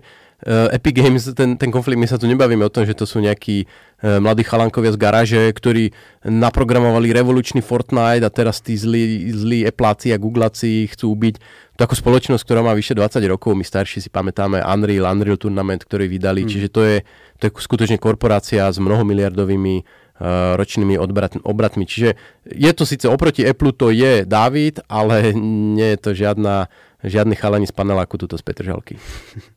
Epic 0.44 0.92
Games, 0.92 1.33
ten, 1.33 1.57
ten 1.57 1.72
konflikt, 1.72 1.96
my 1.96 2.05
sa 2.05 2.20
tu 2.20 2.29
nebavíme 2.29 2.61
o 2.61 2.68
tom, 2.68 2.85
že 2.85 2.92
to 2.92 3.09
sú 3.09 3.25
nejakí 3.25 3.64
uh, 3.64 4.20
mladí 4.20 4.44
chalankovia 4.44 4.92
z 4.92 5.01
garáže, 5.01 5.42
ktorí 5.49 5.96
naprogramovali 6.29 7.09
revolučný 7.16 7.64
Fortnite 7.64 8.20
a 8.20 8.29
teraz 8.29 8.61
tí 8.61 8.77
zlí, 8.77 9.33
zlí 9.33 9.64
Appleáci 9.64 10.12
a 10.12 10.20
Googleáci 10.20 10.92
chcú 10.92 11.16
byť 11.16 11.35
to 11.77 11.81
ako 11.88 11.94
spoločnosť, 11.96 12.44
ktorá 12.44 12.61
má 12.61 12.77
vyše 12.77 12.92
20 12.92 13.25
rokov, 13.33 13.57
my 13.57 13.64
starší 13.64 14.05
si 14.05 14.12
pamätáme 14.12 14.61
Unreal, 14.61 15.09
Unreal 15.09 15.40
Tournament, 15.40 15.81
ktorý 15.81 16.05
vydali, 16.05 16.44
mm. 16.44 16.49
čiže 16.53 16.68
to 16.68 16.85
je, 16.85 16.96
to 17.40 17.49
je 17.49 17.53
skutočne 17.57 17.96
korporácia 17.96 18.68
s 18.68 18.77
mnohomiliardovými 18.77 20.05
Eh, 20.16 20.57
ročnými 20.57 20.96
odbrat, 20.96 21.37
obratmi. 21.44 21.85
Čiže 21.85 22.16
je 22.49 22.72
to 22.72 22.88
síce 22.88 23.05
oproti 23.05 23.44
Apple, 23.44 23.77
to 23.77 23.92
je 23.92 24.25
David, 24.25 24.81
ale 24.88 25.37
nie 25.77 25.92
je 25.92 25.99
to 26.01 26.11
žiadna, 26.16 26.72
žiadny 27.05 27.37
chalani 27.37 27.68
z 27.68 27.77
paneláku 27.77 28.16
tuto 28.16 28.40
z 28.40 28.40
Petržalky. 28.40 28.96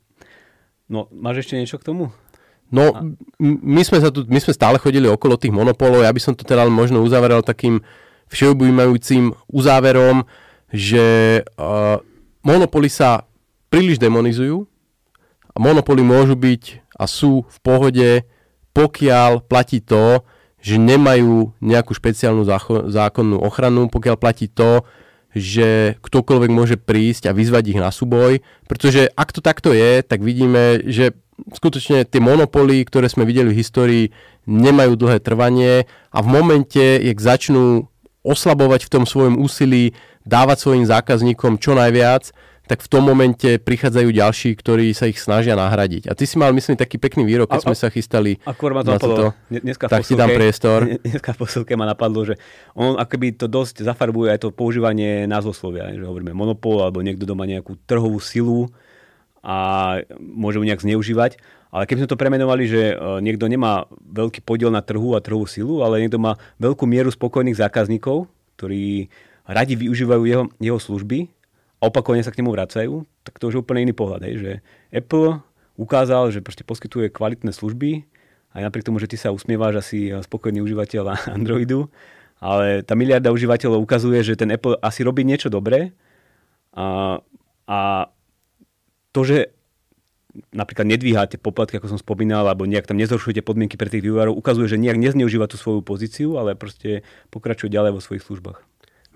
No, 0.89 1.06
máš 1.13 1.45
ešte 1.45 1.56
niečo 1.56 1.78
k 1.78 1.86
tomu? 1.86 2.10
No, 2.69 2.93
my 3.41 3.82
sme, 3.82 3.97
sa 4.02 4.13
tu, 4.13 4.25
my 4.30 4.38
sme 4.41 4.54
stále 4.54 4.78
chodili 4.78 5.10
okolo 5.10 5.38
tých 5.38 5.54
monopolov, 5.54 6.06
ja 6.06 6.13
by 6.13 6.21
som 6.21 6.34
to 6.38 6.45
teda 6.45 6.69
možno 6.69 7.02
uzaveral 7.02 7.41
takým 7.41 7.82
všeobjímajúcim 8.30 9.34
uzáverom, 9.49 10.25
že 10.69 11.41
uh, 11.58 11.97
monopoly 12.45 12.89
sa 12.89 13.25
príliš 13.73 13.97
demonizujú. 13.97 14.69
A 15.49 15.58
monopoly 15.58 16.06
môžu 16.06 16.38
byť 16.38 16.93
a 16.93 17.10
sú 17.10 17.41
v 17.49 17.58
pohode, 17.65 18.10
pokiaľ 18.78 19.49
platí 19.49 19.82
to, 19.82 20.21
že 20.62 20.78
nemajú 20.78 21.56
nejakú 21.63 21.95
špeciálnu 21.95 22.45
zákonnú 22.91 23.41
ochranu, 23.41 23.89
pokiaľ 23.89 24.15
platí 24.19 24.45
to, 24.45 24.86
že 25.34 26.00
ktokoľvek 26.02 26.52
môže 26.52 26.78
prísť 26.78 27.30
a 27.30 27.36
vyzvať 27.36 27.63
ich 27.76 27.80
na 27.80 27.94
súboj, 27.94 28.42
pretože 28.65 29.10
ak 29.13 29.30
to 29.30 29.42
takto 29.46 29.70
je, 29.76 30.02
tak 30.02 30.26
vidíme, 30.26 30.82
že 30.89 31.13
skutočne 31.54 32.04
tie 32.04 32.20
monopoly, 32.20 32.84
ktoré 32.84 33.08
sme 33.08 33.24
videli 33.24 33.54
v 33.54 33.60
histórii, 33.62 34.06
nemajú 34.50 34.98
dlhé 34.98 35.22
trvanie 35.22 35.86
a 36.10 36.20
v 36.20 36.28
momente, 36.28 36.82
jak 36.82 37.18
začnú 37.22 37.86
oslabovať 38.26 38.89
v 38.89 38.92
tom 38.92 39.04
svojom 39.08 39.39
úsilí, 39.39 39.96
dávať 40.28 40.58
svojim 40.65 40.86
zákazníkom 40.86 41.58
čo 41.62 41.78
najviac, 41.78 42.36
tak 42.70 42.86
v 42.86 42.90
tom 42.94 43.02
momente 43.02 43.58
prichádzajú 43.58 44.10
ďalší, 44.14 44.54
ktorí 44.54 44.94
sa 44.94 45.10
ich 45.10 45.18
snažia 45.18 45.58
nahradiť. 45.58 46.06
A 46.06 46.14
ty 46.14 46.30
si 46.30 46.38
mal, 46.38 46.54
myslím, 46.54 46.78
taký 46.78 47.02
pekný 47.02 47.26
výrok, 47.26 47.50
keď 47.50 47.66
a, 47.66 47.74
sme 47.74 47.74
sa 47.74 47.90
chystali 47.90 48.38
Akor 48.46 48.78
ma 48.78 48.86
to 48.86 48.94
na 48.94 49.02
toto. 49.02 49.34
Dneska 49.50 49.90
tak 49.90 50.06
si 50.06 50.14
dám 50.14 50.30
priestor. 50.30 50.86
Dneska 51.02 51.34
v 51.34 51.38
posilke 51.42 51.74
ma 51.82 51.90
napadlo, 51.90 52.30
že 52.30 52.38
on 52.78 52.94
akoby 53.02 53.34
to 53.34 53.50
dosť 53.50 53.82
zafarbuje 53.82 54.30
aj 54.30 54.46
to 54.46 54.54
používanie 54.54 55.26
názvoslovia, 55.26 55.90
že 55.98 56.06
hovoríme 56.06 56.30
monopol, 56.38 56.86
alebo 56.86 57.02
niekto 57.02 57.26
doma 57.26 57.50
nejakú 57.50 57.74
trhovú 57.90 58.22
silu 58.22 58.70
a 59.42 59.98
môže 60.22 60.62
ju 60.62 60.70
nejak 60.70 60.86
zneužívať. 60.86 61.42
Ale 61.74 61.90
keby 61.90 62.06
sme 62.06 62.12
to 62.14 62.22
premenovali, 62.22 62.70
že 62.70 62.82
e, 62.94 62.96
niekto 63.26 63.50
nemá 63.50 63.90
veľký 63.98 64.46
podiel 64.46 64.70
na 64.70 64.86
trhu 64.86 65.18
a 65.18 65.22
trhovú 65.26 65.50
silu, 65.50 65.82
ale 65.82 66.06
niekto 66.06 66.22
má 66.22 66.38
veľkú 66.62 66.86
mieru 66.86 67.10
spokojných 67.10 67.58
zákazníkov, 67.58 68.30
ktorí 68.58 69.10
radi 69.50 69.74
využívajú 69.74 70.24
jeho, 70.30 70.44
jeho 70.62 70.78
služby 70.82 71.38
a 71.80 71.84
opakovane 71.88 72.24
sa 72.24 72.32
k 72.32 72.44
nemu 72.44 72.52
vracajú, 72.52 73.08
tak 73.24 73.39
to 73.39 73.48
už 73.48 73.54
je 73.56 73.62
úplne 73.63 73.88
iný 73.88 73.96
pohľad. 73.96 74.28
Hej, 74.28 74.36
že 74.39 74.52
Apple 74.92 75.39
ukázal, 75.80 76.36
že 76.36 76.44
proste 76.44 76.68
poskytuje 76.68 77.08
kvalitné 77.12 77.56
služby, 77.56 78.04
aj 78.52 78.62
napriek 78.68 78.88
tomu, 78.88 79.00
že 79.00 79.08
ty 79.08 79.15
sa 79.15 79.32
usmieváš 79.32 79.80
asi 79.86 80.12
spokojný 80.12 80.60
užívateľ 80.60 81.04
Androidu, 81.38 81.88
ale 82.39 82.84
tá 82.84 82.96
miliarda 82.96 83.32
užívateľov 83.32 83.84
ukazuje, 83.84 84.20
že 84.24 84.39
ten 84.39 84.52
Apple 84.52 84.76
asi 84.80 85.04
robí 85.04 85.24
niečo 85.24 85.48
dobré 85.48 85.96
a, 86.76 87.20
a 87.68 87.80
to, 89.15 89.26
že 89.26 89.38
napríklad 90.54 90.86
nedvíhate 90.86 91.42
poplatky, 91.42 91.82
ako 91.82 91.98
som 91.98 92.00
spomínal, 92.00 92.46
alebo 92.46 92.70
nejak 92.70 92.86
tam 92.86 93.02
nezhoršujete 93.02 93.42
podmienky 93.42 93.76
pre 93.76 93.89
tých 93.89 94.06
vývojárov, 94.06 94.38
ukazuje, 94.38 94.70
že 94.70 94.78
nejak 94.78 95.02
nezneužíva 95.02 95.50
tú 95.50 95.58
svoju 95.58 95.82
pozíciu, 95.82 96.38
ale 96.38 96.54
proste 96.54 97.02
pokračuje 97.34 97.74
ďalej 97.74 97.98
vo 97.98 98.02
svojich 98.04 98.24
službách. 98.24 98.62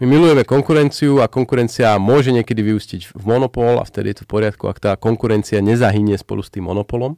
My 0.03 0.19
milujeme 0.19 0.43
konkurenciu 0.43 1.23
a 1.23 1.31
konkurencia 1.31 1.95
môže 1.95 2.35
niekedy 2.35 2.59
vyústiť 2.59 3.15
v 3.15 3.23
monopol 3.23 3.79
a 3.79 3.87
vtedy 3.87 4.11
je 4.11 4.15
to 4.19 4.23
v 4.27 4.31
poriadku, 4.35 4.67
ak 4.67 4.83
tá 4.83 4.91
konkurencia 4.99 5.63
nezahynie 5.63 6.19
spolu 6.19 6.43
s 6.43 6.51
tým 6.51 6.67
monopolom, 6.67 7.15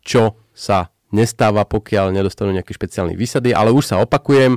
čo 0.00 0.40
sa 0.56 0.88
nestáva, 1.12 1.68
pokiaľ 1.68 2.08
nedostanú 2.08 2.56
nejaké 2.56 2.72
špeciálne 2.72 3.12
výsady, 3.20 3.52
ale 3.52 3.68
už 3.68 3.84
sa 3.84 4.00
opakujem, 4.00 4.56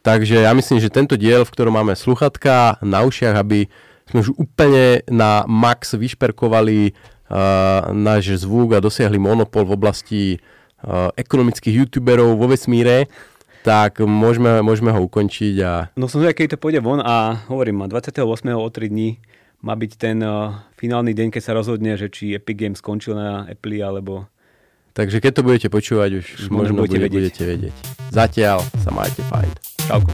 takže 0.00 0.48
ja 0.48 0.52
myslím, 0.56 0.80
že 0.80 0.88
tento 0.88 1.20
diel, 1.20 1.44
v 1.44 1.52
ktorom 1.52 1.76
máme 1.76 1.92
sluchatka 1.92 2.80
na 2.80 3.04
ušiach, 3.04 3.36
aby 3.36 3.68
sme 4.08 4.24
už 4.24 4.40
úplne 4.40 5.04
na 5.04 5.44
max 5.44 5.92
vyšperkovali 5.92 6.96
uh, 6.96 7.92
náš 7.92 8.48
zvuk 8.48 8.72
a 8.72 8.80
dosiahli 8.80 9.20
monopol 9.20 9.68
v 9.68 9.76
oblasti 9.76 10.22
uh, 10.40 11.12
ekonomických 11.20 11.84
youtuberov 11.84 12.40
vo 12.40 12.48
vesmíre, 12.48 13.12
tak 13.60 14.00
môžeme, 14.00 14.64
môžeme 14.64 14.90
ho 14.92 15.00
ukončiť. 15.04 15.54
A... 15.64 15.72
No 15.96 16.08
som 16.08 16.20
zvedavý, 16.20 16.44
keď 16.44 16.56
to 16.56 16.62
pôjde 16.62 16.80
von 16.80 17.00
a 17.00 17.44
hovorím, 17.48 17.84
28. 17.84 18.24
o 18.56 18.68
3 18.68 18.88
dní 18.88 19.20
má 19.60 19.76
byť 19.76 19.92
ten 20.00 20.18
uh, 20.24 20.64
finálny 20.80 21.12
deň, 21.12 21.28
keď 21.36 21.42
sa 21.44 21.52
rozhodne, 21.52 21.92
že 22.00 22.08
či 22.08 22.32
Epic 22.32 22.56
Games 22.56 22.80
skončil 22.80 23.12
na 23.16 23.44
Apple 23.44 23.84
alebo... 23.84 24.24
Takže 24.96 25.22
keď 25.22 25.32
to 25.38 25.46
budete 25.46 25.68
počúvať, 25.70 26.10
už, 26.18 26.26
už 26.44 26.46
možno 26.50 26.82
budete, 26.82 26.98
bude, 26.98 27.04
vedieť. 27.06 27.14
budete 27.14 27.42
vedieť. 27.46 27.74
Zatiaľ 28.10 28.58
sa 28.82 28.90
majte 28.90 29.22
fajn. 29.22 29.50
Čauko. 29.86 30.10